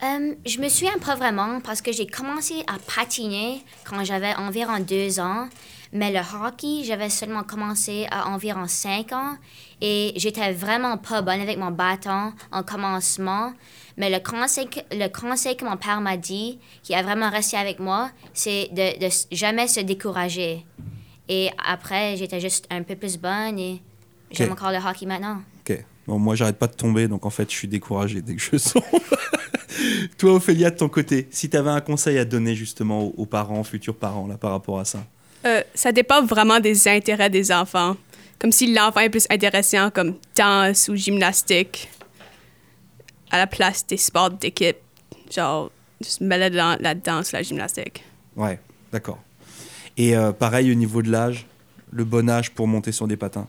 Euh, 0.05 0.35
je 0.45 0.61
me 0.61 0.69
souviens 0.69 0.99
pas 0.99 1.15
vraiment 1.15 1.61
parce 1.61 1.81
que 1.81 1.91
j'ai 1.91 2.07
commencé 2.07 2.63
à 2.67 2.77
patiner 2.95 3.63
quand 3.89 4.05
j'avais 4.05 4.35
environ 4.35 4.79
deux 4.81 5.19
ans. 5.19 5.49
Mais 5.93 6.11
le 6.11 6.19
hockey, 6.19 6.83
j'avais 6.85 7.09
seulement 7.09 7.45
commencé 7.45 8.07
à 8.11 8.29
environ 8.29 8.67
cinq 8.67 9.13
ans 9.13 9.37
et 9.81 10.13
j'étais 10.17 10.53
vraiment 10.53 10.99
pas 10.99 11.23
bonne 11.23 11.41
avec 11.41 11.57
mon 11.57 11.71
bâton 11.71 12.33
en 12.51 12.63
commencement. 12.65 13.53
Mais 13.97 14.11
le 14.11 14.19
conseil 14.19 14.69
que, 14.69 14.81
le 14.91 15.09
conseil 15.09 15.57
que 15.57 15.65
mon 15.65 15.77
père 15.77 16.01
m'a 16.01 16.17
dit, 16.17 16.59
qui 16.83 16.95
a 16.95 17.03
vraiment 17.03 17.31
resté 17.31 17.57
avec 17.57 17.79
moi, 17.79 18.11
c'est 18.35 18.69
de, 18.73 18.99
de 18.99 19.09
jamais 19.31 19.69
se 19.69 19.81
décourager. 19.81 20.67
Et 21.29 21.49
après, 21.65 22.17
j'étais 22.17 22.41
juste 22.41 22.67
un 22.71 22.83
peu 22.83 22.97
plus 22.97 23.17
bonne 23.17 23.59
et 23.59 23.81
j'aime 24.33 24.53
encore 24.53 24.73
le 24.73 24.79
hockey 24.79 25.07
maintenant. 25.07 25.43
Ok. 25.61 25.79
Bon, 26.09 26.19
moi, 26.19 26.35
j'arrête 26.35 26.59
pas 26.59 26.67
de 26.67 26.75
tomber, 26.75 27.07
donc 27.07 27.25
en 27.25 27.31
fait, 27.31 27.49
je 27.51 27.57
suis 27.57 27.69
découragé 27.69 28.21
dès 28.21 28.35
que 28.35 28.43
je 28.43 28.57
sens. 28.59 28.83
Toi, 30.19 30.35
Ophélia, 30.35 30.71
de 30.71 30.77
ton 30.77 30.89
côté, 30.89 31.29
si 31.31 31.49
tu 31.49 31.57
avais 31.57 31.71
un 31.71 31.81
conseil 31.81 32.19
à 32.19 32.25
donner 32.25 32.55
justement 32.55 33.05
aux, 33.05 33.15
aux 33.17 33.27
parents, 33.27 33.63
futurs 33.65 33.97
parents, 33.97 34.27
là, 34.27 34.37
par 34.37 34.51
rapport 34.51 34.79
à 34.79 34.85
ça? 34.85 35.05
Euh, 35.47 35.63
ça 35.75 35.93
dépend 35.93 36.25
vraiment 36.25 36.61
des 36.61 36.89
intérêts 36.89 37.31
des 37.31 37.53
enfants. 37.53 37.97
Comme 38.39 38.53
si 38.53 38.73
l'enfant 38.75 39.01
est 39.01 39.11
plus 39.11 39.27
intéressé 39.31 39.79
en 39.79 39.91
comme 39.91 40.15
danse 40.37 40.89
ou 40.89 40.97
gymnastique 40.97 41.89
à 43.31 43.39
la 43.39 43.47
place 43.47 43.87
des 43.87 43.97
sports 43.97 44.31
d'équipe. 44.31 44.77
Genre, 45.31 45.71
juste 46.01 46.23
dans 46.23 46.79
la 46.81 46.95
danse, 46.95 47.33
la 47.33 47.43
gymnastique. 47.43 48.05
Ouais, 48.37 48.59
d'accord. 48.93 49.19
Et 49.97 50.17
euh, 50.17 50.33
pareil 50.33 50.71
au 50.71 50.75
niveau 50.75 51.03
de 51.03 51.11
l'âge, 51.11 51.47
le 51.91 52.05
bon 52.05 52.29
âge 52.29 52.51
pour 52.51 52.67
monter 52.67 52.93
sur 52.93 53.07
des 53.07 53.17
patins? 53.17 53.49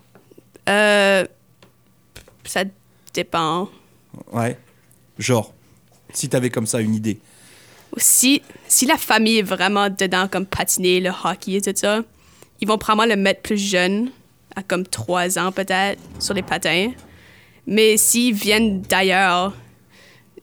Euh, 0.69 1.25
ça 2.43 2.63
dépend. 3.13 3.69
Ouais. 4.31 4.57
Genre, 5.17 5.53
si 6.15 6.29
t'avais 6.29 6.49
comme 6.49 6.67
ça 6.67 6.81
une 6.81 6.95
idée? 6.95 7.19
Si, 7.97 8.41
si 8.67 8.85
la 8.85 8.97
famille 8.97 9.39
est 9.39 9.43
vraiment 9.43 9.89
dedans, 9.89 10.27
comme 10.27 10.45
patiner, 10.45 10.99
le 10.99 11.11
hockey 11.23 11.53
et 11.53 11.61
tout 11.61 11.71
ça, 11.75 12.01
ils 12.61 12.67
vont 12.67 12.77
probablement 12.77 13.15
le 13.15 13.21
mettre 13.21 13.41
plus 13.41 13.57
jeune, 13.57 14.11
à 14.55 14.63
comme 14.63 14.85
trois 14.85 15.37
ans 15.37 15.51
peut-être, 15.51 16.01
sur 16.19 16.33
les 16.33 16.41
patins. 16.41 16.91
Mais 17.67 17.97
s'ils 17.97 18.33
viennent 18.33 18.81
d'ailleurs, 18.81 19.53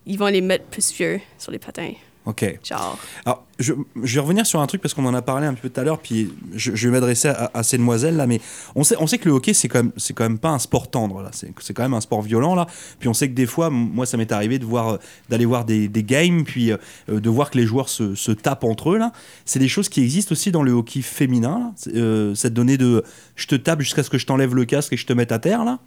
ils 0.07 0.19
vont 0.19 0.27
les 0.27 0.41
mettre 0.41 0.65
plus 0.65 0.93
vieux 0.93 1.21
sur 1.39 1.53
les 1.53 1.59
patins. 1.59 1.93
Ok. 2.25 2.59
Genre. 2.63 2.99
Alors, 3.25 3.45
je, 3.59 3.73
je 4.03 4.15
vais 4.15 4.21
revenir 4.21 4.47
sur 4.47 4.61
un 4.61 4.67
truc 4.69 4.81
parce 4.81 4.95
qu'on 4.95 5.05
en 5.07 5.15
a 5.15 5.23
parlé 5.23 5.47
un 5.47 5.55
petit 5.55 5.63
peu 5.63 5.71
tout 5.71 5.81
à 5.81 5.85
l'heure, 5.85 5.99
puis 5.99 6.33
je, 6.55 6.75
je 6.75 6.89
vais 6.89 6.93
m'adresser 6.93 7.29
à, 7.29 7.51
à 7.53 7.63
ces 7.65 7.79
demoiselles 7.79 8.17
là, 8.17 8.29
mais 8.29 8.41
on 8.77 8.85
sait, 8.85 8.95
on 9.01 9.07
sait 9.09 9.19
que 9.19 9.29
le 9.29 9.35
hockey 9.35 9.55
c'est 9.55 9.69
quand 9.69 9.83
même, 9.83 9.93
c'est 9.97 10.13
quand 10.13 10.23
même 10.23 10.39
pas 10.39 10.51
un 10.51 10.61
sport 10.61 10.89
tendre 10.89 11.21
là, 11.21 11.31
c'est, 11.33 11.53
c'est 11.61 11.75
quand 11.75 11.83
même 11.83 11.95
un 11.95 12.01
sport 12.01 12.23
violent 12.23 12.55
là. 12.55 12.67
Puis 13.01 13.09
on 13.09 13.15
sait 13.15 13.29
que 13.29 13.35
des 13.35 13.47
fois, 13.47 13.71
moi 13.71 14.07
ça 14.07 14.17
m'est 14.17 14.31
arrivé 14.31 14.61
de 14.61 14.65
voir, 14.65 14.89
euh, 14.91 14.97
d'aller 15.29 15.47
voir 15.47 15.65
des, 15.65 15.89
des 15.89 16.05
games, 16.05 16.45
puis 16.45 16.71
euh, 16.71 16.77
euh, 17.09 17.21
de 17.21 17.29
voir 17.29 17.51
que 17.51 17.59
les 17.59 17.67
joueurs 17.67 17.89
se, 17.89 18.15
se 18.15 18.31
tapent 18.31 18.65
entre 18.65 18.91
eux 18.91 18.99
là. 18.99 19.13
C'est 19.45 19.59
des 19.59 19.69
choses 19.69 19.89
qui 19.89 20.01
existent 20.01 20.33
aussi 20.33 20.53
dans 20.53 20.63
le 20.63 20.73
hockey 20.73 21.03
féminin 21.03 21.59
là. 21.59 21.93
Euh, 21.97 22.35
cette 22.37 22.55
donnée 22.55 22.79
de, 22.79 23.03
je 23.35 23.47
te 23.49 23.57
tape 23.57 23.81
jusqu'à 23.81 24.05
ce 24.05 24.11
que 24.11 24.19
je 24.19 24.27
t'enlève 24.27 24.55
le 24.55 24.65
casque 24.65 24.93
et 24.93 24.97
que 24.97 25.03
je 25.03 25.07
te 25.07 25.13
mette 25.13 25.33
à 25.33 25.41
terre 25.41 25.65
là. 25.65 25.81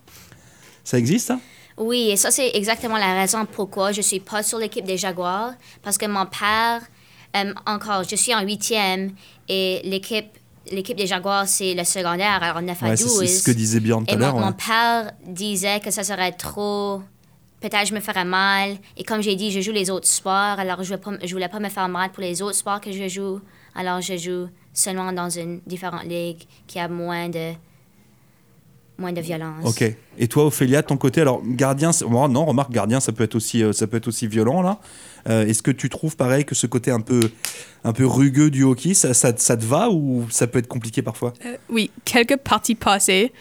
Ça 0.83 0.99
existe 0.99 1.27
ça? 1.27 1.39
Oui, 1.77 2.09
et 2.11 2.15
ça, 2.15 2.31
c'est 2.31 2.51
exactement 2.53 2.97
la 2.97 3.13
raison 3.19 3.45
pourquoi 3.45 3.91
je 3.91 4.01
suis 4.01 4.19
pas 4.19 4.43
sur 4.43 4.57
l'équipe 4.59 4.85
des 4.85 4.97
Jaguars. 4.97 5.53
Parce 5.83 5.97
que 5.97 6.05
mon 6.05 6.25
père, 6.25 6.81
euh, 7.35 7.53
encore, 7.65 8.03
je 8.09 8.15
suis 8.15 8.33
en 8.33 8.41
huitième 8.41 9.11
et 9.49 9.81
l'équipe 9.83 10.27
l'équipe 10.71 10.97
des 10.97 11.05
Jaguars, 11.05 11.47
c'est 11.47 11.75
le 11.75 11.83
secondaire, 11.83 12.41
alors 12.41 12.59
9 12.59 12.81
à 12.81 12.85
Ouais, 12.87 12.95
12. 12.95 13.19
c'est 13.19 13.27
ce 13.27 13.43
que 13.43 13.51
disait 13.51 13.79
Bjorn 13.79 14.03
tout 14.03 14.15
à 14.15 14.17
mon, 14.17 14.25
l'heure. 14.25 14.39
mon 14.39 14.51
père 14.51 15.11
disait 15.27 15.79
que 15.79 15.91
ça 15.91 16.03
serait 16.03 16.31
trop. 16.31 17.03
Peut-être 17.61 17.87
je 17.87 17.93
me 17.93 17.99
ferais 17.99 18.25
mal. 18.25 18.77
Et 18.97 19.03
comme 19.03 19.21
j'ai 19.21 19.35
dit, 19.35 19.51
je 19.51 19.61
joue 19.61 19.71
les 19.71 19.91
autres 19.91 20.07
sports. 20.07 20.33
Alors 20.57 20.81
je 20.83 20.95
ne 20.95 21.27
voulais 21.31 21.49
pas 21.49 21.59
me 21.59 21.69
faire 21.69 21.87
mal 21.87 22.11
pour 22.11 22.21
les 22.23 22.41
autres 22.41 22.55
sports 22.57 22.81
que 22.81 22.91
je 22.91 23.07
joue. 23.07 23.39
Alors 23.75 24.01
je 24.01 24.17
joue 24.17 24.47
seulement 24.73 25.11
dans 25.13 25.29
une 25.29 25.61
différente 25.67 26.05
ligue 26.05 26.43
qui 26.65 26.79
a 26.79 26.87
moins 26.87 27.29
de, 27.29 27.51
moins 28.97 29.11
de 29.13 29.21
violence. 29.21 29.65
Ok. 29.65 29.83
Et 30.17 30.27
toi, 30.27 30.45
Ophélia, 30.45 30.81
de 30.81 30.87
ton 30.87 30.97
côté, 30.97 31.21
alors 31.21 31.41
gardien, 31.45 31.91
bon, 32.07 32.27
non, 32.27 32.45
remarque, 32.45 32.71
gardien, 32.71 32.99
ça 32.99 33.11
peut 33.11 33.23
être 33.23 33.35
aussi, 33.35 33.63
euh, 33.63 33.73
ça 33.73 33.87
peut 33.87 33.97
être 33.97 34.07
aussi 34.07 34.27
violent 34.27 34.61
là. 34.61 34.79
Euh, 35.27 35.45
Est-ce 35.47 35.63
que 35.63 35.71
tu 35.71 35.89
trouves 35.89 36.15
pareil 36.15 36.45
que 36.45 36.53
ce 36.55 36.67
côté 36.67 36.91
un 36.91 37.01
peu, 37.01 37.19
un 37.83 37.93
peu 37.93 38.05
rugueux 38.05 38.51
du 38.51 38.63
hockey, 38.63 38.93
ça, 38.93 39.13
ça, 39.13 39.33
ça 39.35 39.57
te 39.57 39.65
va 39.65 39.89
ou 39.89 40.25
ça 40.29 40.47
peut 40.47 40.59
être 40.59 40.67
compliqué 40.67 41.01
parfois? 41.01 41.33
Euh, 41.45 41.57
oui, 41.69 41.89
quelques 42.05 42.37
parties 42.37 42.75
passées. 42.75 43.33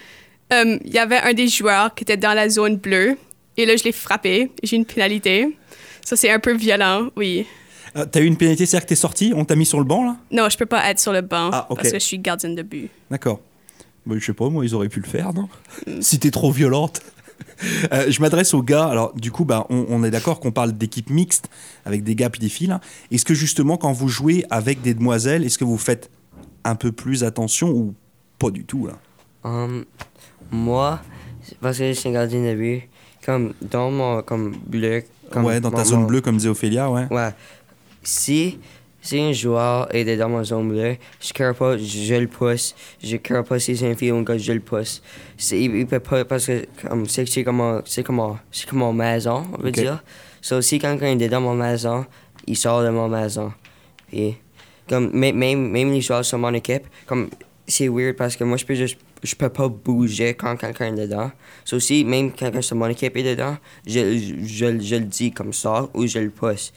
Euh, 0.51 0.77
Il 0.83 0.93
y 0.93 0.99
avait 0.99 1.17
un 1.19 1.33
des 1.33 1.47
joueurs 1.47 1.93
qui 1.95 2.03
était 2.03 2.17
dans 2.17 2.33
la 2.33 2.49
zone 2.49 2.77
bleue. 2.77 3.17
Et 3.57 3.65
là, 3.65 3.75
je 3.77 3.83
l'ai 3.83 3.91
frappé. 3.91 4.51
J'ai 4.63 4.75
une 4.75 4.85
pénalité. 4.85 5.57
Ça, 6.03 6.15
c'est 6.15 6.29
un 6.29 6.39
peu 6.39 6.53
violent, 6.53 7.09
oui. 7.15 7.45
Euh, 7.95 8.05
T'as 8.05 8.19
eu 8.19 8.25
une 8.25 8.35
pénalité, 8.35 8.65
c'est-à-dire 8.65 8.85
que 8.85 8.89
t'es 8.89 8.95
sorti, 8.95 9.31
on 9.35 9.45
t'a 9.45 9.55
mis 9.55 9.65
sur 9.65 9.77
le 9.79 9.85
banc 9.85 10.03
là? 10.03 10.17
Non, 10.29 10.49
je 10.49 10.57
peux 10.57 10.65
pas 10.65 10.89
être 10.89 10.99
sur 10.99 11.13
le 11.13 11.21
banc 11.21 11.49
Ah, 11.53 11.65
parce 11.73 11.89
que 11.91 11.99
je 11.99 12.03
suis 12.03 12.19
gardienne 12.19 12.53
de 12.55 12.61
but. 12.63 12.89
D'accord. 13.09 13.39
Bah, 14.05 14.15
je 14.17 14.25
sais 14.25 14.33
pas, 14.33 14.49
moi, 14.49 14.63
ils 14.65 14.75
auraient 14.75 14.89
pu 14.89 14.99
le 14.99 15.07
faire, 15.07 15.33
non 15.33 15.49
Si 16.01 16.19
t'es 16.19 16.31
trop 16.31 16.51
violente. 16.51 17.01
Euh, 17.91 18.05
je 18.09 18.21
m'adresse 18.21 18.53
aux 18.53 18.63
gars. 18.63 18.85
Alors, 18.85 19.13
du 19.13 19.29
coup, 19.31 19.43
bah, 19.43 19.65
on, 19.69 19.85
on 19.89 20.03
est 20.05 20.09
d'accord 20.11 20.39
qu'on 20.39 20.51
parle 20.53 20.71
d'équipe 20.71 21.09
mixte 21.09 21.49
avec 21.85 22.01
des 22.03 22.15
gars 22.15 22.29
puis 22.29 22.39
des 22.39 22.47
filles. 22.49 22.73
Est-ce 23.11 23.25
que 23.25 23.33
justement, 23.33 23.75
quand 23.77 23.91
vous 23.91 24.07
jouez 24.07 24.45
avec 24.49 24.81
des 24.81 24.93
demoiselles, 24.93 25.43
est-ce 25.43 25.57
que 25.57 25.65
vous 25.65 25.77
faites 25.77 26.09
un 26.63 26.75
peu 26.75 26.91
plus 26.93 27.23
attention 27.25 27.69
ou 27.71 27.93
pas 28.39 28.51
du 28.51 28.63
tout 28.63 28.87
là 28.87 28.93
Um, 29.43 29.83
moi, 30.51 31.01
parce 31.61 31.77
que 31.77 31.87
je 31.93 31.99
suis 31.99 32.11
gardien 32.11 32.41
de 32.41 32.55
but, 32.55 32.83
comme 33.25 33.53
dans 33.61 33.91
mon 33.91 34.21
comme 34.21 34.55
bleu. 34.65 35.03
Comme 35.29 35.43
Ouais, 35.45 35.59
dans 35.59 35.71
ta 35.71 35.77
mon- 35.79 35.83
zone 35.85 36.07
bleue, 36.07 36.21
comme 36.21 36.37
disait 36.37 36.49
Ophélia, 36.49 36.89
ouais. 36.89 37.07
Ouais. 37.11 37.31
Si, 38.03 38.59
si 39.05 39.19
un 39.19 39.31
joueur 39.33 39.87
est 39.93 40.17
dans 40.17 40.29
ma 40.29 40.43
zone 40.43 40.69
bleue, 40.69 40.97
je 41.21 41.43
ne 41.43 41.51
pas, 41.53 41.77
je 41.77 42.15
le 42.15 42.27
pousse. 42.27 42.73
Je 43.03 43.15
ne 43.17 43.41
pas 43.41 43.59
si 43.59 43.77
c'est 43.77 43.87
un 43.89 43.95
fille 43.95 44.11
ou 44.11 44.17
un 44.17 44.23
gars, 44.23 44.37
je 44.37 44.51
le 44.51 44.59
pousse. 44.59 45.01
C'est- 45.37 45.59
Il, 45.61 45.75
il 45.75 45.85
peut 45.85 45.99
pas, 45.99 46.25
parce 46.25 46.47
que 46.47 46.65
comme, 46.81 47.05
c'est 47.07 47.43
comme, 47.43 47.81
comme, 48.03 48.37
comme 48.69 48.79
ma 48.79 48.91
maison, 48.91 49.45
on 49.53 49.61
veut 49.61 49.69
Ok. 49.69 49.75
dire. 49.75 50.03
So, 50.41 50.59
si 50.61 50.79
quelqu'un 50.79 51.17
est 51.19 51.29
dans 51.29 51.41
ma 51.41 51.53
maison, 51.53 52.05
il 52.47 52.57
sort 52.57 52.83
de 52.83 52.89
ma 52.89 53.07
maison. 53.07 53.53
Puis, 54.07 54.37
comme, 54.89 55.11
même, 55.13 55.35
même, 55.37 55.69
même 55.69 55.91
les 55.91 56.01
joueurs 56.01 56.25
sur 56.25 56.37
mon 56.39 56.53
équipe, 56.53 56.87
comme, 57.05 57.29
c'est 57.67 57.87
weird 57.87 58.15
parce 58.15 58.35
que 58.35 58.43
moi, 58.43 58.57
je 58.57 58.65
peux 58.65 58.75
juste, 58.75 58.97
je 59.23 59.35
peux 59.35 59.49
pas 59.49 59.67
bouger 59.67 60.33
quand 60.35 60.55
quelqu'un 60.55 60.87
est 60.95 60.99
dedans. 61.07 61.31
So, 61.63 61.79
si 61.79 62.03
même 62.05 62.31
quelqu'un 62.31 62.61
sur 62.61 62.75
mon 62.75 62.87
équipe 62.87 63.15
est 63.17 63.23
dedans, 63.23 63.57
je, 63.85 64.17
je, 64.17 64.35
je, 64.45 64.79
je 64.79 64.95
le 64.95 65.05
dis 65.05 65.31
comme 65.31 65.53
ça 65.53 65.87
ou 65.93 66.05
je 66.07 66.19
le 66.19 66.29
pousse. 66.31 66.73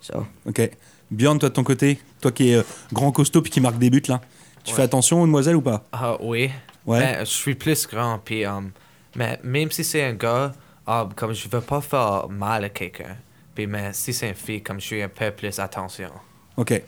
So. 0.00 0.26
Ok. 0.46 0.70
Bjorn, 1.10 1.38
toi 1.38 1.48
de 1.48 1.54
ton 1.54 1.64
côté, 1.64 1.98
toi 2.20 2.32
qui 2.32 2.50
es 2.50 2.56
euh, 2.56 2.62
grand 2.92 3.12
costaud 3.12 3.42
puis 3.42 3.50
qui 3.50 3.60
marque 3.60 3.78
des 3.78 3.90
buts 3.90 4.02
là, 4.08 4.20
tu 4.64 4.70
Ouais. 4.70 4.76
fais 4.76 4.82
attention 4.82 5.22
aux 5.22 5.26
demoiselles 5.26 5.56
ou 5.56 5.62
pas? 5.62 5.84
Ah 5.92 6.16
oui. 6.20 6.50
Ouais. 6.86 6.98
Mais 7.00 7.18
je 7.20 7.30
suis 7.30 7.54
plus 7.54 7.86
grand, 7.86 8.18
puis 8.24 8.44
um, 8.46 8.70
mais 9.16 9.38
même 9.44 9.70
si 9.70 9.82
c'est 9.84 10.02
un 10.04 10.12
gars, 10.14 10.52
ah, 10.86 11.08
comme 11.16 11.32
je 11.32 11.48
veux 11.48 11.60
pas 11.60 11.80
faire 11.80 12.28
mal 12.28 12.64
à 12.64 12.68
quelqu'un, 12.68 13.16
puis 13.54 13.66
mais 13.66 13.90
si 13.92 14.12
c'est 14.12 14.28
une 14.28 14.34
fille, 14.34 14.62
comme 14.62 14.80
je 14.80 14.86
suis 14.86 15.02
un 15.02 15.08
peu 15.08 15.30
plus 15.30 15.58
attention. 15.58 16.10
Ok. 16.56 16.82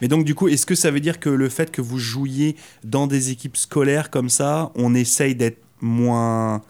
Mais 0.00 0.08
donc 0.08 0.24
du 0.24 0.34
coup, 0.34 0.48
est-ce 0.48 0.64
que 0.66 0.74
ça 0.74 0.90
veut 0.90 1.00
dire 1.00 1.20
que 1.20 1.28
le 1.28 1.48
fait 1.48 1.70
que 1.70 1.82
vous 1.82 1.98
jouiez 1.98 2.56
dans 2.84 3.06
des 3.06 3.30
équipes 3.30 3.56
scolaires 3.56 4.10
comme 4.10 4.30
ça, 4.30 4.70
on 4.74 4.94
essaye 4.94 5.34
d'être 5.34 5.62
moins 5.80 6.62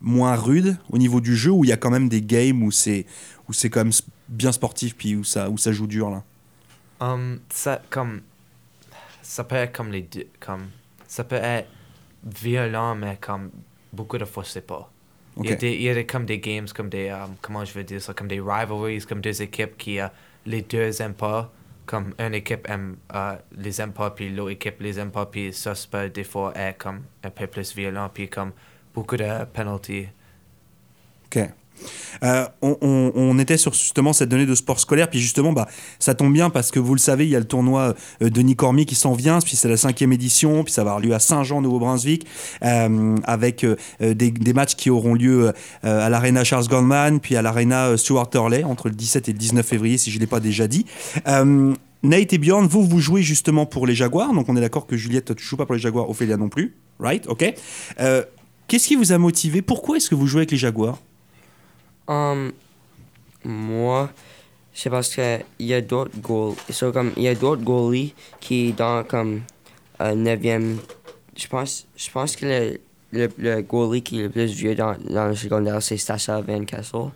moins 0.00 0.34
rude 0.34 0.76
au 0.90 0.98
niveau 0.98 1.20
du 1.20 1.36
jeu 1.36 1.50
ou 1.52 1.64
il 1.64 1.68
y 1.68 1.72
a 1.72 1.76
quand 1.76 1.90
même 1.90 2.08
des 2.08 2.22
games 2.22 2.62
où 2.64 2.72
c'est 2.72 3.06
où 3.48 3.52
c'est 3.52 3.70
quand 3.70 3.84
même 3.84 3.92
bien 4.28 4.50
sportif 4.50 4.96
puis 4.96 5.14
où 5.14 5.22
ça 5.22 5.48
où 5.48 5.56
ça 5.58 5.70
joue 5.70 5.86
dur 5.86 6.10
là? 6.10 6.24
Um, 7.02 7.40
ça, 7.50 7.82
comme, 7.90 8.22
ça 9.22 9.44
peut 9.44 9.56
être 9.56 9.72
comme 9.76 9.90
les 9.90 10.02
deux, 10.02 10.28
comme, 10.40 10.70
ça 11.08 11.24
peut 11.24 11.36
être 11.36 11.68
violent, 12.24 12.94
mais 12.94 13.16
comme, 13.20 13.50
beaucoup 13.92 14.18
de 14.18 14.24
fois, 14.24 14.44
c'est 14.44 14.66
pas. 14.66 14.88
Il, 15.42 15.46
y 15.46 15.52
a 15.52 15.56
des, 15.56 15.72
il 15.72 15.82
y 15.82 15.88
a 15.88 15.94
des- 15.94 16.06
comme 16.06 16.26
des 16.26 16.38
games, 16.38 16.68
comme 16.74 16.88
des, 16.88 17.10
um, 17.10 17.34
comment 17.40 17.64
je 17.64 17.72
veux 17.74 17.84
dire 17.84 18.00
ça, 18.00 18.14
comme 18.14 18.28
des 18.28 18.40
rivalries, 18.40 19.00
comme 19.04 19.20
deux 19.20 19.42
équipes 19.42 19.76
qui, 19.78 19.98
euh, 20.00 20.08
les 20.46 20.62
deux 20.62 21.00
aiment 21.02 21.14
pas, 21.14 21.50
comme 21.86 22.14
une 22.18 22.34
équipe 22.34 22.68
aime, 22.68 22.96
euh, 23.14 23.36
les 23.56 23.80
aime 23.80 23.92
pas, 23.92 24.10
puis 24.10 24.30
l'autre 24.30 24.52
équipe 24.52 24.80
les 24.80 24.98
aime 25.00 25.10
pas, 25.10 25.26
puis 25.26 25.52
ça, 25.52 25.74
ça 25.74 25.88
peut 25.90 26.08
des 26.10 26.24
fois 26.24 26.52
être 26.56 26.78
comme 26.78 27.02
un 27.24 27.30
peu 27.30 27.46
plus 27.48 27.74
violent, 27.74 28.10
puis 28.12 28.28
comme 28.28 28.52
beaucoup 28.94 29.16
de 29.16 29.44
penalties. 29.46 30.08
Ok. 31.26 31.38
Euh, 32.22 32.46
on, 32.62 33.38
était 33.38 33.56
sur 33.56 33.72
justement 33.72 34.12
cette 34.12 34.28
donnée 34.28 34.46
de 34.46 34.54
sport 34.54 34.78
scolaire, 34.78 35.10
puis 35.10 35.18
justement, 35.18 35.52
bah, 35.52 35.66
ça 35.98 36.14
tombe 36.14 36.32
bien 36.32 36.50
parce 36.50 36.70
que 36.70 36.78
vous 36.78 36.94
le 36.94 37.00
savez, 37.00 37.24
il 37.24 37.30
y 37.30 37.36
a 37.36 37.40
le 37.40 37.46
tournoi 37.46 37.94
euh, 38.22 38.30
Denis 38.30 38.56
Cormier 38.56 38.84
qui 38.84 38.94
s'en 38.94 39.14
vient, 39.14 39.40
puis 39.40 39.56
c'est 39.56 39.68
la 39.68 39.76
cinquième 39.76 40.12
édition, 40.12 40.62
puis 40.62 40.72
ça 40.72 40.84
va 40.84 40.90
avoir 40.90 41.04
lieu 41.04 41.14
à 41.14 41.18
Saint-Jean, 41.18 41.60
Nouveau-Brunswick, 41.60 42.26
euh, 42.62 43.16
avec 43.24 43.66
des, 44.00 44.52
matchs 44.52 44.76
qui 44.76 44.90
auront 44.90 45.14
lieu 45.14 45.52
à 45.82 46.08
l'Arena 46.10 46.44
Charles 46.44 46.68
Goldman, 46.68 47.20
puis 47.20 47.36
à 47.36 47.42
l'Arena 47.42 47.96
Stuart 47.96 48.28
Hurley, 48.34 48.64
entre 48.64 48.88
le 48.88 48.94
17 48.94 49.28
et 49.28 49.32
le 49.32 49.38
19 49.38 49.66
février, 49.66 49.98
si 49.98 50.10
je 50.10 50.16
ne 50.16 50.20
l'ai 50.20 50.26
pas 50.26 50.40
déjà 50.40 50.68
dit. 50.68 50.84
Nate 52.04 52.32
et 52.32 52.38
Bjorn, 52.38 52.66
vous, 52.66 52.84
vous 52.84 52.98
jouez 52.98 53.22
justement 53.22 53.64
pour 53.64 53.86
les 53.86 53.94
Jaguars, 53.94 54.34
donc 54.34 54.48
on 54.48 54.56
est 54.56 54.60
d'accord 54.60 54.86
que 54.86 54.96
Juliette, 54.96 55.34
tu 55.36 55.44
joues 55.44 55.56
pas 55.56 55.66
pour 55.66 55.74
les 55.74 55.80
Jaguars, 55.80 56.10
Ophélia 56.10 56.36
non 56.36 56.48
plus, 56.48 56.76
right, 56.98 57.26
ok. 57.28 57.54
Qu'est-ce 58.68 58.88
qui 58.88 58.96
vous 58.96 59.12
a 59.12 59.18
motivé? 59.18 59.62
Pourquoi 59.62 59.96
est-ce 59.96 60.08
que 60.08 60.14
vous 60.14 60.26
jouez 60.26 60.40
avec 60.40 60.50
les 60.50 60.56
Jaguars? 60.56 60.98
Um, 62.08 62.52
moi, 63.44 64.10
c'est 64.72 64.90
parce 64.90 65.14
que 65.14 65.38
il 65.58 65.66
y 65.66 65.74
a 65.74 65.80
d'autres 65.80 66.18
goals. 66.20 66.56
So, 66.70 66.92
comme 66.92 67.12
y 67.16 67.28
a 67.28 67.34
d'autres 67.34 67.62
goalies 67.62 68.14
qui 68.40 68.72
dans 68.72 69.04
comme 69.04 69.42
euh, 70.00 70.14
9e. 70.14 70.76
Je 71.36 71.46
pense, 71.48 71.86
je 71.96 72.10
pense 72.10 72.36
que 72.36 72.46
le, 72.46 72.80
le, 73.12 73.28
le 73.38 73.62
goalie 73.62 74.02
qui 74.02 74.20
est 74.20 74.24
le 74.24 74.30
plus 74.30 74.52
vieux 74.52 74.74
dans, 74.74 74.96
dans 75.08 75.28
le 75.28 75.34
secondaire, 75.34 75.82
c'est 75.82 75.96
Stasha 75.96 76.40
Van 76.40 76.64
Kessel. 76.64 77.10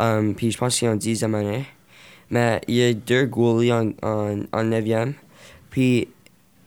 Um, 0.00 0.34
puis 0.34 0.50
je 0.50 0.58
pense 0.58 0.78
qu'il 0.78 0.88
est 0.88 0.90
en 0.90 0.96
10e 0.96 1.34
année. 1.34 1.64
Mais 2.30 2.60
il 2.66 2.74
y 2.74 2.82
a 2.82 2.92
deux 2.92 3.26
goalies 3.26 3.72
en, 3.72 3.92
en, 4.02 4.40
en 4.52 4.64
9e. 4.64 5.12
Puis 5.70 6.08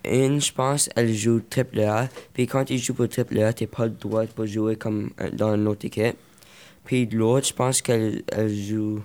une, 0.06 0.40
je 0.40 0.52
pense, 0.54 0.90
elle 0.96 1.14
joue 1.14 1.42
triple 1.42 1.82
A. 1.82 2.08
Puis 2.34 2.48
quand 2.48 2.66
tu 2.66 2.78
joues 2.78 2.94
pour 2.94 3.10
triple 3.10 3.40
A, 3.40 3.54
t'as 3.54 3.68
pas 3.68 3.86
le 3.86 3.92
droit 3.92 4.24
de 4.26 4.46
jouer 4.46 4.76
comme 4.76 5.10
euh, 5.20 5.30
dans 5.32 5.56
une 5.56 5.68
autre 5.68 5.86
équipe. 5.86 6.18
Puis 6.88 7.06
l'autre, 7.06 7.46
je 7.48 7.54
pense 7.54 7.82
qu'elle 7.82 8.24
elle 8.32 8.50
joue. 8.56 9.02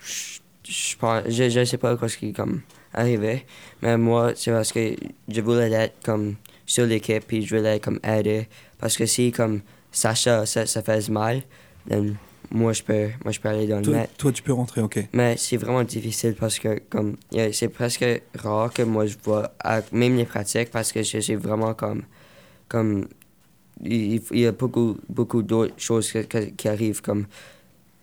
Je, 0.00 0.40
je, 0.64 0.96
pense, 0.96 1.22
je, 1.28 1.48
je 1.48 1.64
sais 1.64 1.78
pas 1.78 1.96
quoi 1.96 2.08
ce 2.08 2.16
qui 2.18 2.30
est 2.30 2.32
comme 2.32 2.60
arrivé. 2.92 3.46
Mais 3.82 3.96
moi, 3.96 4.32
c'est 4.34 4.50
parce 4.50 4.72
que 4.72 4.94
je 5.28 5.40
voulais 5.40 5.70
être 5.72 5.94
comme 6.04 6.34
sur 6.66 6.84
l'équipe, 6.84 7.24
puis 7.26 7.46
je 7.46 7.56
voulais 7.56 7.78
comme 7.78 8.00
aider. 8.04 8.48
Parce 8.78 8.96
que 8.96 9.06
si 9.06 9.30
comme 9.32 9.60
Sacha, 9.92 10.44
ça, 10.44 10.66
ça 10.66 10.82
fait 10.82 11.08
mal, 11.08 11.42
then 11.88 12.16
moi 12.50 12.72
je 12.72 12.82
peux, 12.82 13.08
moi 13.22 13.30
je 13.32 13.38
peux 13.40 13.48
aller 13.48 13.66
dans 13.66 13.76
le 13.76 13.82
Toi, 13.82 13.94
net. 13.94 14.10
toi, 14.18 14.32
tu 14.32 14.42
peux 14.42 14.52
rentrer, 14.52 14.80
ok. 14.80 14.98
Mais 15.12 15.36
c'est 15.36 15.56
vraiment 15.56 15.84
difficile 15.84 16.34
parce 16.34 16.58
que 16.58 16.80
comme 16.90 17.16
c'est 17.52 17.68
presque 17.68 18.04
rare 18.34 18.72
que 18.72 18.82
moi 18.82 19.06
je 19.06 19.16
vois 19.22 19.52
à- 19.60 19.82
même 19.92 20.16
les 20.16 20.24
pratiques 20.24 20.70
parce 20.70 20.90
que 20.92 21.02
je 21.02 21.18
suis 21.18 21.34
vraiment 21.36 21.74
comme 21.74 22.02
comme 22.68 23.06
il, 23.84 24.20
il 24.32 24.40
y 24.40 24.46
a 24.46 24.52
beaucoup 24.52 24.96
beaucoup 25.08 25.42
d'autres 25.42 25.74
choses 25.78 26.10
que- 26.12 26.24
que- 26.24 26.50
qui 26.56 26.68
arrivent 26.68 27.00
comme 27.02 27.26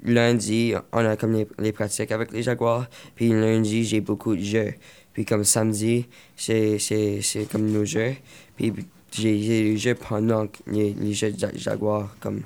lundi 0.04 0.74
on 0.94 1.06
a 1.06 1.16
comme 1.16 1.34
les, 1.34 1.48
les 1.60 1.72
pratiques 1.72 2.12
avec 2.12 2.32
les 2.32 2.44
jaguars 2.44 2.88
puis 3.16 3.30
lundi 3.30 3.84
j'ai 3.84 4.02
beaucoup 4.02 4.36
de 4.36 4.42
jeux 4.44 4.74
puis 5.14 5.26
comme 5.26 5.44
samedi 5.44 6.06
c'est 6.36 6.78
c'est 6.80 7.22
c'est 7.22 7.46
comme 7.50 7.66
nos 7.72 7.86
jeux 7.86 8.14
puis 8.56 8.74
j'ai 9.12 9.42
j'ai 9.42 9.64
les 9.64 9.78
jeux 9.78 9.96
pendant 9.96 10.48
les, 10.68 10.94
les 10.94 11.14
jeux 11.14 11.32
de 11.32 11.58
jaguars 11.58 12.16
comme 12.20 12.42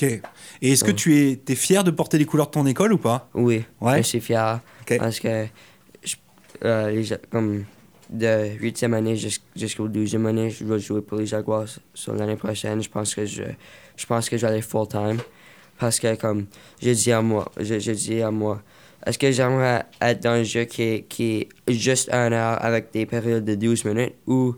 Ok. 0.00 0.04
Et 0.62 0.70
est-ce 0.72 0.84
que 0.84 0.92
tu 0.92 1.16
es, 1.16 1.40
es 1.48 1.54
fier 1.56 1.82
de 1.82 1.90
porter 1.90 2.18
les 2.18 2.24
couleurs 2.24 2.46
de 2.46 2.52
ton 2.52 2.64
école 2.66 2.92
ou 2.92 2.98
pas? 2.98 3.28
Oui, 3.34 3.64
Ouais. 3.80 3.96
je 3.98 4.02
suis 4.06 4.20
fier 4.20 4.60
Ok. 4.82 4.96
parce 4.96 5.18
que 5.18 5.46
je- 6.04 6.14
euh, 6.64 6.90
les 6.92 7.04
comme 7.32 7.64
de 8.10 8.56
8e 8.58 8.94
année 8.94 9.16
jusqu'- 9.16 9.42
jusqu'au 9.56 9.88
12e 9.88 10.26
année, 10.26 10.50
je 10.50 10.64
vais 10.64 10.78
jouer 10.78 11.02
pour 11.02 11.18
les 11.18 11.26
Jaguars 11.26 11.66
sur 11.94 12.14
l'année 12.14 12.36
prochaine. 12.36 12.82
Je 12.82 12.88
pense 12.88 13.14
que 13.14 13.24
je, 13.26 13.42
je 13.96 14.06
pense 14.06 14.28
que 14.28 14.36
je 14.36 14.46
vais 14.46 14.52
aller 14.52 14.62
full 14.62 14.88
time 14.88 15.18
parce 15.78 16.00
que 16.00 16.14
comme 16.16 16.46
je 16.82 16.90
dis 16.90 17.12
à 17.12 17.20
moi, 17.22 17.50
je, 17.58 17.78
je 17.78 17.92
dis 17.92 18.22
à 18.22 18.30
moi, 18.30 18.62
est-ce 19.06 19.18
que 19.18 19.30
j'aimerais 19.30 19.84
être 20.00 20.22
dans 20.22 20.30
un 20.30 20.42
jeu 20.42 20.64
qui 20.64 21.04
qui 21.08 21.46
est 21.66 21.72
juste 21.72 22.12
un 22.12 22.32
heure 22.32 22.64
avec 22.64 22.90
des 22.92 23.06
périodes 23.06 23.44
de 23.44 23.54
12 23.54 23.84
minutes 23.84 24.14
ou 24.26 24.54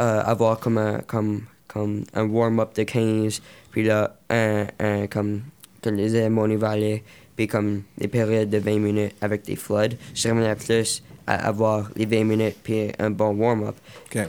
euh, 0.00 0.22
avoir 0.24 0.58
comme 0.60 0.78
un, 0.78 0.98
comme, 1.00 1.42
comme 1.66 2.04
un 2.14 2.24
warm-up 2.24 2.74
de 2.76 2.84
15, 2.84 3.42
puis 3.70 3.84
là, 3.84 4.16
un, 4.30 4.66
un 4.78 5.06
comme, 5.08 5.42
que 5.82 5.90
les 5.90 6.28
Valley, 6.56 7.02
puis 7.36 7.46
comme 7.46 7.82
des 7.98 8.08
périodes 8.08 8.50
de 8.50 8.58
20 8.58 8.78
minutes 8.78 9.14
avec 9.20 9.42
des 9.44 9.56
floods. 9.56 9.96
J'aimerais 10.14 10.56
plus 10.56 11.02
à 11.28 11.46
avoir 11.46 11.90
les 11.94 12.06
20 12.06 12.24
minutes 12.24 12.56
puis 12.62 12.88
un 12.98 13.10
bon 13.10 13.34
warm-up. 13.36 13.76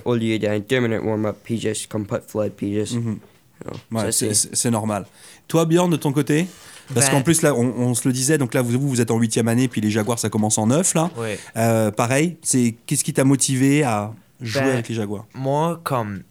Au 0.05 0.15
lieu 0.15 0.37
d'un 0.37 0.59
2 0.59 0.79
minutes 0.81 1.01
warm-up, 1.03 1.37
puis 1.43 1.59
juste 1.59 1.87
comme 1.87 2.05
pas 2.05 2.19
de 2.19 2.25
flood, 2.25 2.51
puis 2.55 2.73
juste. 2.73 2.95
Mhm. 2.95 3.19
Ouais, 3.91 4.11
c'est- 4.11 4.69
normal. 4.69 5.05
Toi, 5.47 5.65
Bjorn, 5.65 5.89
de 5.89 5.95
ton 5.97 6.11
côté? 6.13 6.47
Parce 6.93 7.07
Ben- 7.07 7.11
qu'en 7.17 7.21
plus, 7.21 7.41
là, 7.41 7.53
on, 7.55 7.61
on 7.77 7.93
se 7.93 8.07
le 8.07 8.13
disait, 8.13 8.37
donc 8.37 8.53
là, 8.53 8.61
vous, 8.61 8.79
vous 8.89 8.99
êtes 9.01 9.11
en 9.11 9.17
huitième 9.17 9.47
année, 9.47 9.67
puis 9.67 9.79
les 9.81 9.91
Jaguars, 9.91 10.17
ça 10.19 10.29
commence 10.29 10.57
en 10.57 10.67
neuf, 10.67 10.93
là. 10.95 11.09
Euh, 11.55 11.91
pareil, 11.91 12.37
c'est 12.41 12.75
qu'est-ce 12.85 13.03
qui 13.03 13.13
t'a 13.13 13.23
motivé 13.23 13.83
à 13.83 14.11
jouer 14.41 14.61
Ben, 14.61 14.69
avec 14.73 14.89
les 14.89 14.95
Jaguars? 14.95 15.25
Moi, 15.33 15.79
comme. 15.83 16.23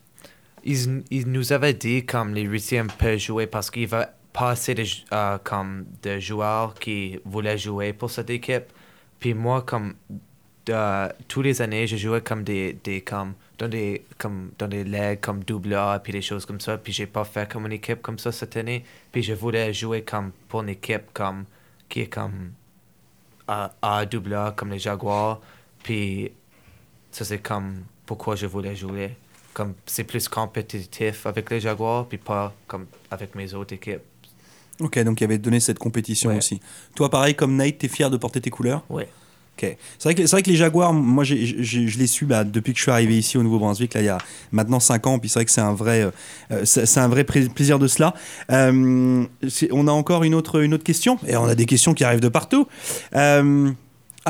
Ils, 0.65 1.03
ils 1.11 1.27
nous 1.29 1.53
avaient 1.53 1.73
dit 1.75 2.05
comme 2.05 2.35
les 2.35 2.43
huitièmes 2.43 2.89
peuvent 2.99 3.19
jouer 3.19 3.47
parce 3.47 3.71
qu'il 3.71 3.87
va 3.87 4.11
pas 4.33 4.51
assez 4.51 4.75
de, 4.75 4.85
euh, 5.13 5.39
comme, 5.43 5.87
de 6.03 6.19
joueurs 6.19 6.75
qui 6.75 7.19
voulaient 7.25 7.57
jouer 7.57 7.93
pour 7.93 8.11
cette 8.11 8.29
équipe. 8.31 8.65
Puis 9.21 9.35
moi, 9.35 9.63
comme. 9.63 9.95
De- 10.69 11.13
tous 11.29 11.43
les 11.43 11.61
années, 11.63 11.87
je 11.87 11.97
jouais 11.97 12.21
comme 12.21 12.45
des. 12.45 12.75
des 12.85 13.01
comme, 13.01 13.35
dans 13.59 13.69
des 13.69 14.05
comme 14.19 14.51
dans 14.59 14.69
des 14.69 14.85
legs 14.85 15.19
comme 15.21 15.43
double 15.43 15.75
A 15.75 15.99
puis 15.99 16.13
des 16.13 16.23
choses 16.23 16.47
comme 16.47 16.61
ça 16.61 16.79
puis 16.79 16.93
j'ai 16.93 17.07
pas 17.07 17.25
fait 17.25 17.51
comme 17.51 17.67
une 17.67 17.73
équipe 17.73 18.01
comme 18.03 18.17
ça 18.21 18.31
cette 18.31 18.57
année 18.57 18.85
puis 19.11 19.21
je 19.25 19.33
voulais 19.33 19.73
jouer 19.75 20.03
comme 20.03 20.31
pour 20.49 20.61
une 20.63 20.69
équipe 20.69 21.07
comme 21.13 21.45
qui 21.89 22.03
est 22.03 22.07
comme 22.07 22.53
A, 23.49 23.73
A 23.83 24.07
double 24.07 24.35
A 24.35 24.53
comme 24.57 24.71
les 24.71 24.79
Jaguars 24.79 25.41
puis 25.83 26.31
ça 27.11 27.25
c'est 27.25 27.39
comme 27.43 27.83
pourquoi 28.07 28.37
je 28.37 28.47
voulais 28.47 28.77
jouer 28.77 29.17
comme 29.55 29.75
c'est 29.87 30.05
plus 30.05 30.29
compétitif 30.29 31.27
avec 31.27 31.51
les 31.51 31.59
Jaguars 31.59 32.07
puis 32.07 32.19
pas 32.19 32.55
comme 32.69 32.87
avec 33.11 33.35
mes 33.35 33.53
autres 33.55 33.75
équipes 33.75 34.03
Ok, 34.81 35.01
donc 35.03 35.21
il 35.21 35.25
y 35.25 35.27
avait 35.27 35.39
donné 35.39 35.59
cette 35.59 35.81
compétition 35.81 36.31
Ouais. 36.31 36.37
aussi. 36.39 36.61
Toi, 36.95 37.11
pareil, 37.11 37.35
comme 37.35 37.57
Nate, 37.57 37.79
t'es 37.79 37.89
fier 37.89 38.09
de 38.09 38.17
porter 38.17 38.41
tes 38.41 38.51
couleurs? 38.51 38.85
Oui 38.89 39.03
C'est 39.61 40.05
vrai, 40.05 40.43
que- 40.43 40.51
les 40.51 40.57
Jaguars, 40.57 40.93
moi, 40.93 41.25
je 41.25 41.35
les 41.35 42.07
suis 42.07 42.27
bah, 42.27 42.45
depuis 42.45 42.73
que 42.73 42.79
je 42.79 42.83
suis 42.83 42.91
arrivé 42.91 43.19
ici 43.19 43.37
au 43.39 43.43
Nouveau-Brunswick, 43.43 43.95
là, 43.95 44.01
il 44.01 44.07
y 44.07 44.09
a 44.09 44.19
maintenant 44.53 44.81
5 44.81 45.07
ans, 45.07 45.19
puis 45.19 45.29
c'est 45.29 45.39
vrai 45.41 45.45
que 45.45 45.51
c'est 45.51 45.61
un 45.61 45.75
vrai, 45.75 46.03
euh, 46.03 46.11
euh, 46.53 46.65
c'est 46.65 47.01
un 47.01 47.09
vrai 47.09 47.25
plaisir 47.25 47.79
de 47.79 47.87
cela. 47.87 48.15
Euh, 48.51 49.25
on 49.73 49.89
a 49.89 49.93
encore 49.93 50.25
une 50.25 50.35
autre, 50.35 50.63
une 50.63 50.75
autre 50.75 50.85
question, 50.85 51.19
et 51.27 51.37
on 51.37 51.45
a 51.45 51.55
des 51.55 51.67
questions 51.67 51.95
qui 51.95 52.05
arrivent 52.05 52.21
de 52.21 52.29
partout. 52.29 52.67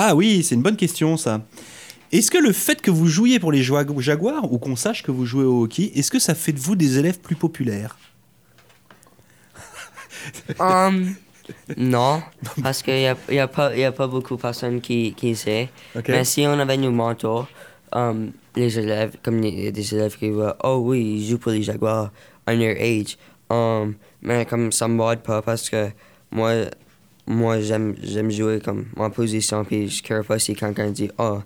Ah 0.00 0.14
oui, 0.14 0.44
c'est 0.44 0.54
une 0.54 0.62
bonne 0.62 0.76
question, 0.76 1.16
ça. 1.16 1.40
Est-ce 2.12 2.30
que 2.30 2.38
le 2.38 2.52
fait 2.52 2.80
que 2.80 2.90
vous 2.90 3.06
jouiez 3.08 3.38
pour 3.38 3.52
les 3.52 3.62
Jaguars, 3.62 4.50
ou 4.52 4.58
qu'on 4.58 4.76
sache 4.76 5.02
que 5.02 5.10
vous 5.10 5.26
jouez 5.26 5.44
au 5.44 5.64
hockey, 5.64 5.92
est-ce 5.94 6.10
que 6.10 6.18
ça 6.18 6.34
fait 6.34 6.52
de 6.52 6.60
vous 6.60 6.76
des 6.76 6.98
élèves 6.98 7.18
plus 7.18 7.36
populaires? 7.36 7.98
Um, 10.58 11.14
non, 11.76 12.22
parce 12.62 12.82
qu'il 12.82 12.94
n'y 12.94 13.06
a, 13.06 13.16
y 13.30 13.38
a, 13.38 13.48
pas- 13.48 13.76
y 13.76 13.84
a 13.84 13.92
pas 13.92 14.06
beaucoup 14.06 14.36
de 14.36 14.40
personnes 14.40 14.80
qui, 14.80 15.14
qui 15.14 15.34
sait. 15.36 15.68
Mais 16.08 16.24
si 16.24 16.46
on 16.46 16.58
avait 16.58 16.76
nos 16.76 16.90
mentors, 16.90 17.48
um, 17.92 18.32
les 18.56 18.78
élèves, 18.78 19.16
comme 19.22 19.42
il 19.44 19.64
y 19.64 19.66
a 19.68 19.70
des 19.70 19.94
élèves 19.94 20.16
qui 20.16 20.30
voient, 20.30 20.56
oh 20.64 20.76
oui, 20.82 21.00
ils 21.20 21.26
jouent 21.28 21.38
pour 21.38 21.52
les 21.52 21.62
Jaguars, 21.62 22.10
on 22.46 22.52
your 22.52 22.74
age. 22.78 23.16
Um, 23.50 23.94
mais 24.20 24.44
comme 24.44 24.72
ça 24.72 24.88
me 24.88 24.94
morde 24.94 25.20
pas 25.20 25.40
parce 25.42 25.70
que 25.70 25.88
moi, 26.30 26.52
moi 27.26 27.60
j'aime 27.60 27.94
j'aime 28.02 28.30
jouer 28.30 28.60
comme 28.60 28.86
en 28.96 29.10
position, 29.10 29.64
puis 29.64 29.88
je 29.88 30.14
ne 30.14 30.22
pas 30.22 30.38
si 30.38 30.54
quelqu'un 30.54 30.90
dit, 30.90 31.10
oh, 31.18 31.38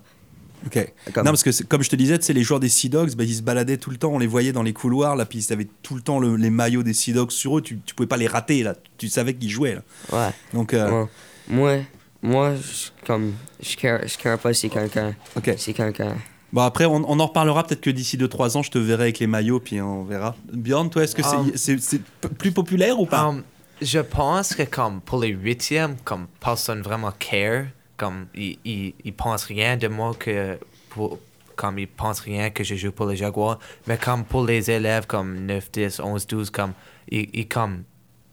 Ok. 0.65 0.93
Comme- 1.13 1.25
Non, 1.25 1.31
parce 1.31 1.43
que 1.43 1.63
comme 1.63 1.83
je 1.83 1.89
te 1.89 1.95
disais, 1.95 2.17
tu 2.19 2.25
sais, 2.25 2.33
les 2.33 2.43
joueurs 2.43 2.59
des 2.59 2.69
Sea 2.69 2.89
Dogs, 2.89 3.15
bah, 3.15 3.23
ils 3.23 3.35
se 3.35 3.41
baladaient 3.41 3.77
tout 3.77 3.89
le 3.89 3.97
temps, 3.97 4.09
on 4.11 4.19
les 4.19 4.27
voyait 4.27 4.51
dans 4.53 4.63
les 4.63 4.73
couloirs, 4.73 5.15
là, 5.15 5.25
puis 5.25 5.39
ils 5.39 5.53
avaient 5.53 5.67
tout 5.81 5.95
le 5.95 6.01
temps 6.01 6.19
le- 6.19 6.35
les 6.35 6.49
maillots 6.49 6.83
des 6.83 6.93
Sea 6.93 7.13
Dogs 7.13 7.31
sur 7.31 7.57
eux, 7.57 7.61
tu, 7.61 7.79
tu 7.85 7.93
pouvais 7.95 8.07
pas 8.07 8.17
les 8.17 8.27
rater, 8.27 8.63
là, 8.63 8.75
tu 8.97 9.07
savais 9.09 9.33
qu'ils 9.33 9.49
jouaient, 9.49 9.75
là. 9.75 9.81
ouais. 10.11 10.29
Donc, 10.53 10.73
euh, 10.73 11.05
moi, 11.47 11.77
moi 12.21 12.53
je- 12.55 13.05
comme, 13.05 13.33
je 13.61 13.75
ne 13.87 14.07
je 14.07 14.17
care 14.17 14.39
pas 14.39 14.53
si 14.53 14.69
quelqu'un, 14.69 15.13
ok. 15.35 15.53
si 15.57 15.73
quelqu'un. 15.73 16.15
Bon, 16.53 16.61
après, 16.61 16.85
on, 16.85 17.03
on 17.09 17.19
en 17.19 17.25
reparlera 17.27 17.63
peut-être 17.65 17.81
que 17.81 17.89
d'ici 17.89 18.15
2-3 18.15 18.55
ans, 18.57 18.61
je 18.61 18.69
te 18.69 18.77
verrai 18.77 19.03
avec 19.03 19.19
les 19.19 19.25
maillots, 19.27 19.59
puis 19.59 19.81
on 19.81 20.03
verra. 20.03 20.35
Bjorn, 20.53 20.87
toi, 20.89 21.03
est-ce 21.03 21.15
que 21.15 21.23
c'est 21.23 21.35
Um, 21.35 21.51
c'est- 21.55 21.81
c'est 21.81 21.99
p- 22.01 22.27
plus 22.29 22.51
populaire 22.51 22.99
ou 22.99 23.07
pas? 23.07 23.23
Um, 23.29 23.41
je 23.81 23.97
pense 23.99 24.53
que 24.53 24.61
comme 24.61 25.01
pour 25.01 25.19
les 25.19 25.29
huitièmes, 25.29 25.95
comme 26.03 26.27
personne 26.39 26.81
vraiment 26.83 27.11
care, 27.17 27.65
comme 27.97 28.27
ils, 28.35 28.57
ils, 28.65 28.93
ils 29.03 29.13
pensent 29.13 29.45
rien 29.45 29.77
de 29.77 29.87
moi 29.87 30.13
que 30.17 30.57
pour, 30.89 31.19
comme 31.55 31.77
ils 31.79 31.87
pensent 31.87 32.19
rien 32.21 32.49
que 32.49 32.63
je 32.63 32.75
joue 32.75 32.91
pour 32.91 33.05
les 33.07 33.15
Jaguars, 33.15 33.59
mais 33.87 33.97
comme 33.97 34.23
pour 34.25 34.45
les 34.45 34.69
élèves 34.71 35.05
comme 35.07 35.45
9, 35.45 35.71
10, 35.71 35.99
11, 35.99 36.27
12, 36.27 36.49
comme 36.49 36.73
ils, 37.09 37.29
ils 37.33 37.47
comme 37.47 37.83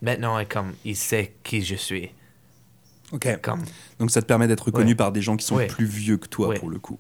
maintenant 0.03 0.39
ils 0.39 0.47
comme 0.49 0.73
ils 0.85 0.97
savent 0.97 1.29
qui 1.43 1.63
je 1.63 1.75
suis. 1.75 2.11
Ok. 3.13 3.41
Comme 3.43 3.63
Donc 3.99 4.11
ça 4.11 4.23
te 4.23 4.27
permet 4.27 4.47
d'être 4.47 4.67
reconnu 4.67 4.91
Ouais. 4.91 4.95
par 4.95 5.11
des 5.13 5.21
gens 5.21 5.37
qui 5.37 5.45
sont 5.45 5.57
Ouais. 5.57 5.67
plus 5.67 5.85
vieux 5.87 6.17
que 6.17 6.29
toi, 6.29 6.49
Ouais. 6.49 6.59
pour 6.59 6.71
le 6.71 6.79
coup. 6.79 6.99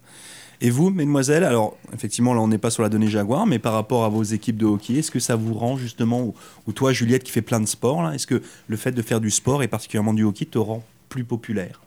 Et 0.62 0.68
vous, 0.68 0.90
mesdemoiselles, 0.90 1.44
alors 1.44 1.78
effectivement, 1.94 2.34
là 2.34 2.40
on 2.40 2.48
n'est 2.48 2.58
pas 2.58 2.68
sur 2.70 2.82
la 2.82 2.90
donnée 2.90 3.06
Jaguar, 3.08 3.46
mais 3.46 3.58
par 3.58 3.72
rapport 3.72 4.04
à 4.04 4.08
vos 4.10 4.22
équipes 4.24 4.58
de 4.58 4.66
hockey, 4.66 4.94
est-ce 4.94 5.10
que 5.10 5.18
ça 5.20 5.34
vous 5.36 5.54
rend 5.54 5.78
justement, 5.78 6.20
ou, 6.20 6.34
ou 6.66 6.72
toi 6.72 6.92
Juliette 6.92 7.22
qui 7.22 7.30
fait 7.32 7.40
plein 7.42 7.60
de 7.60 7.66
sports, 7.66 8.10
est-ce 8.12 8.26
que 8.26 8.42
le 8.66 8.76
fait 8.76 8.92
de 8.92 9.00
faire 9.00 9.20
du 9.22 9.30
sport 9.30 9.62
et 9.62 9.68
particulièrement 9.68 10.12
du 10.12 10.22
hockey 10.24 10.44
te 10.44 10.58
rend 10.58 10.84
plus 11.08 11.24
populaire? 11.24 11.80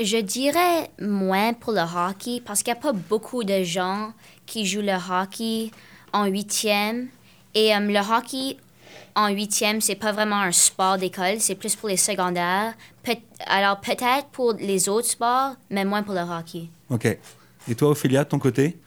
Je 0.00 0.18
dirais 0.18 0.90
moins 1.00 1.52
pour 1.54 1.72
le 1.72 1.80
hockey 1.80 2.40
parce 2.44 2.62
qu'il 2.62 2.72
n'y 2.72 2.78
a 2.78 2.82
pas 2.82 2.92
beaucoup 2.92 3.42
de 3.42 3.64
gens 3.64 4.12
qui 4.46 4.64
jouent 4.64 4.80
le 4.80 4.92
hockey 4.92 5.72
en 6.12 6.26
huitième. 6.26 7.08
Et 7.54 7.74
euh, 7.74 7.80
le 7.80 7.98
hockey 7.98 8.56
en 9.16 9.28
huitième, 9.28 9.80
c'est 9.80 9.96
pas 9.96 10.12
vraiment 10.12 10.40
un 10.40 10.52
sport 10.52 10.98
d'école, 10.98 11.40
c'est 11.40 11.56
plus 11.56 11.74
pour 11.74 11.88
les 11.88 11.96
secondaires. 11.96 12.74
Alors 13.46 13.80
peut-être 13.80 14.28
pour 14.30 14.52
les 14.52 14.88
autres 14.88 15.08
sports, 15.08 15.56
mais 15.70 15.84
moins 15.84 16.04
pour 16.04 16.14
le 16.14 16.20
hockey. 16.20 16.68
Ok. 16.90 17.18
Et 17.68 17.74
toi, 17.74 17.90
Ophélia, 17.90 18.22
de 18.22 18.28
ton 18.28 18.38
côté 18.38 18.78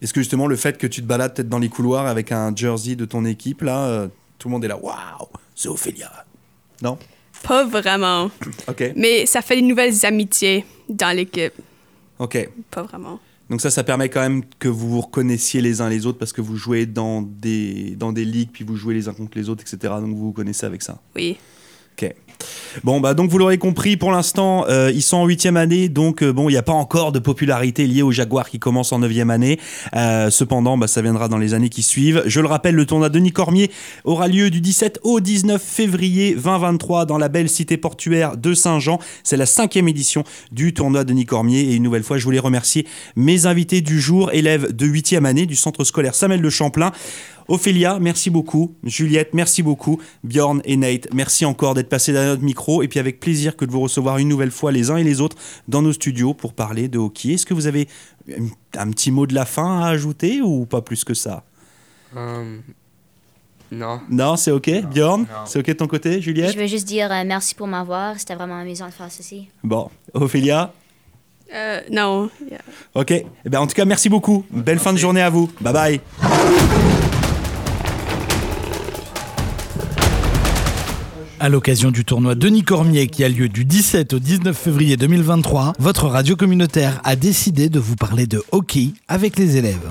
Est-ce 0.00 0.12
que 0.12 0.20
justement 0.20 0.46
le 0.46 0.56
fait 0.56 0.78
que 0.78 0.86
tu 0.86 1.02
te 1.02 1.06
balades 1.06 1.34
peut-être 1.34 1.48
dans 1.48 1.58
les 1.58 1.68
couloirs 1.68 2.06
avec 2.06 2.30
un 2.30 2.54
jersey 2.54 2.94
de 2.94 3.04
ton 3.04 3.24
équipe, 3.24 3.62
là, 3.62 3.86
euh, 3.86 4.08
tout 4.38 4.48
le 4.48 4.52
monde 4.52 4.64
est 4.64 4.68
là, 4.68 4.76
waouh, 4.76 5.28
c'est 5.56 5.68
Ophélia 5.68 6.24
Non? 6.80 6.98
Pas 7.42 7.64
vraiment. 7.64 8.30
Ok. 8.68 8.92
Mais 8.96 9.26
ça 9.26 9.42
fait 9.42 9.56
des 9.56 9.62
nouvelles 9.62 10.04
amitiés 10.04 10.64
dans 10.88 11.14
l'équipe. 11.16 11.54
Ok. 12.18 12.48
Pas 12.70 12.82
vraiment. 12.82 13.18
Donc 13.50 13.60
ça, 13.60 13.70
ça 13.70 13.84
permet 13.84 14.08
quand 14.08 14.20
même 14.20 14.42
que 14.58 14.68
vous 14.68 14.88
vous 14.88 15.00
reconnaissiez 15.00 15.60
les 15.60 15.80
uns 15.80 15.88
les 15.88 16.06
autres 16.06 16.18
parce 16.18 16.32
que 16.32 16.40
vous 16.40 16.56
jouez 16.56 16.86
dans 16.86 17.20
des, 17.22 17.96
dans 17.96 18.12
des 18.12 18.24
ligues, 18.24 18.50
puis 18.52 18.64
vous 18.64 18.76
jouez 18.76 18.94
les 18.94 19.08
uns 19.08 19.12
contre 19.12 19.36
les 19.36 19.48
autres, 19.48 19.62
etc. 19.62 19.94
Donc 20.00 20.14
vous 20.14 20.26
vous 20.26 20.32
connaissez 20.32 20.64
avec 20.64 20.82
ça. 20.82 21.00
Oui. 21.14 21.36
Ok. 21.96 22.14
Bon, 22.84 23.00
bah 23.00 23.14
donc 23.14 23.30
vous 23.30 23.38
l'aurez 23.38 23.58
compris, 23.58 23.96
pour 23.96 24.12
l'instant, 24.12 24.64
euh, 24.68 24.90
ils 24.94 25.02
sont 25.02 25.18
en 25.18 25.26
huitième 25.26 25.56
année, 25.56 25.88
donc 25.88 26.22
euh, 26.22 26.32
bon, 26.32 26.48
il 26.48 26.52
n'y 26.52 26.58
a 26.58 26.62
pas 26.62 26.72
encore 26.72 27.12
de 27.12 27.18
popularité 27.18 27.86
liée 27.86 28.02
au 28.02 28.10
Jaguar 28.10 28.48
qui 28.48 28.58
commence 28.58 28.92
en 28.92 28.98
neuvième 28.98 29.30
année. 29.30 29.60
Euh, 29.94 30.30
cependant, 30.30 30.78
bah, 30.78 30.86
ça 30.86 31.02
viendra 31.02 31.28
dans 31.28 31.38
les 31.38 31.54
années 31.54 31.68
qui 31.68 31.82
suivent. 31.82 32.22
Je 32.26 32.40
le 32.40 32.46
rappelle, 32.46 32.74
le 32.74 32.86
tournoi 32.86 33.08
Denis 33.08 33.32
Cormier 33.32 33.70
aura 34.04 34.26
lieu 34.28 34.50
du 34.50 34.60
17 34.60 35.00
au 35.02 35.20
19 35.20 35.62
février 35.62 36.34
2023 36.34 37.06
dans 37.06 37.18
la 37.18 37.28
belle 37.28 37.48
cité 37.48 37.76
portuaire 37.76 38.36
de 38.36 38.54
Saint-Jean. 38.54 38.98
C'est 39.22 39.36
la 39.36 39.46
cinquième 39.46 39.88
édition 39.88 40.24
du 40.50 40.72
tournoi 40.72 41.04
Denis 41.04 41.26
Cormier. 41.26 41.60
Et 41.60 41.74
une 41.74 41.82
nouvelle 41.82 42.02
fois, 42.02 42.18
je 42.18 42.24
voulais 42.24 42.38
remercier 42.38 42.86
mes 43.16 43.46
invités 43.46 43.80
du 43.80 44.00
jour, 44.00 44.30
élèves 44.32 44.74
de 44.74 44.86
huitième 44.86 45.26
année 45.26 45.46
du 45.46 45.56
centre 45.56 45.84
scolaire 45.84 46.14
Samuel 46.14 46.40
de 46.40 46.50
Champlain. 46.50 46.92
Ophélia, 47.48 47.98
merci 48.00 48.30
beaucoup. 48.30 48.74
Juliette, 48.84 49.34
merci 49.34 49.62
beaucoup. 49.62 50.00
Bjorn 50.24 50.60
et 50.64 50.76
Nate, 50.76 51.08
merci 51.12 51.44
encore 51.44 51.74
d'être 51.74 51.88
passés 51.88 52.12
derrière 52.12 52.32
notre 52.32 52.42
micro. 52.44 52.82
Et 52.82 52.88
puis 52.88 52.98
avec 53.00 53.20
plaisir 53.20 53.56
que 53.56 53.64
de 53.64 53.70
vous 53.70 53.80
recevoir 53.80 54.18
une 54.18 54.28
nouvelle 54.28 54.50
fois 54.50 54.72
les 54.72 54.90
uns 54.90 54.96
et 54.96 55.04
les 55.04 55.20
autres 55.20 55.36
dans 55.68 55.82
nos 55.82 55.92
studios 55.92 56.34
pour 56.34 56.52
parler 56.54 56.88
de 56.88 56.98
hockey. 56.98 57.32
Est-ce 57.34 57.46
que 57.46 57.54
vous 57.54 57.66
avez 57.66 57.88
un- 58.76 58.90
petit 58.90 59.10
mot 59.10 59.26
de 59.26 59.34
la 59.34 59.44
fin 59.44 59.80
à 59.82 59.88
ajouter 59.88 60.40
ou 60.42 60.64
pas 60.66 60.80
plus 60.82 61.04
que 61.04 61.14
ça? 61.14 61.44
Um, 62.16 62.62
non. 63.70 64.00
Non, 64.10 64.36
c'est 64.36 64.50
ok. 64.50 64.70
Bjorn, 64.92 65.26
c'est 65.46 65.58
ok 65.58 65.66
de 65.66 65.72
ton 65.72 65.86
côté, 65.86 66.20
Juliette? 66.20 66.52
Je 66.52 66.58
veux 66.58 66.66
juste 66.66 66.86
dire 66.86 67.10
euh, 67.10 67.22
merci 67.26 67.54
pour 67.54 67.66
m'avoir. 67.66 68.18
C'était 68.18 68.34
vraiment 68.34 68.58
amusant 68.58 68.86
de 68.86 68.92
faire 68.92 69.10
ceci. 69.10 69.48
Bon, 69.64 69.88
Ophélia? 70.12 70.72
Euh, 71.54 71.80
non. 71.90 72.30
Yeah. 72.50 72.60
Ok. 72.94 73.10
Eh 73.10 73.26
ben, 73.44 73.60
en 73.60 73.66
tout 73.66 73.74
cas, 73.74 73.84
merci 73.84 74.08
beaucoup. 74.08 74.44
Belle 74.50 74.78
fin 74.78 74.92
de 74.92 74.98
journée 74.98 75.20
à 75.22 75.28
vous. 75.30 75.50
Bye 75.60 75.72
bye. 75.72 76.00
À 81.42 81.48
l'occasion 81.48 81.90
du 81.90 82.04
tournoi 82.04 82.36
Denis 82.36 82.62
Cormier 82.62 83.08
qui 83.08 83.24
a 83.24 83.28
lieu 83.28 83.48
du 83.48 83.64
17 83.64 84.12
au 84.12 84.20
19 84.20 84.56
février 84.56 84.96
2023, 84.96 85.72
votre 85.80 86.06
radio 86.06 86.36
communautaire 86.36 87.00
a 87.02 87.16
décidé 87.16 87.68
de 87.68 87.80
vous 87.80 87.96
parler 87.96 88.28
de 88.28 88.44
hockey 88.52 88.90
avec 89.08 89.36
les 89.40 89.56
élèves. 89.56 89.88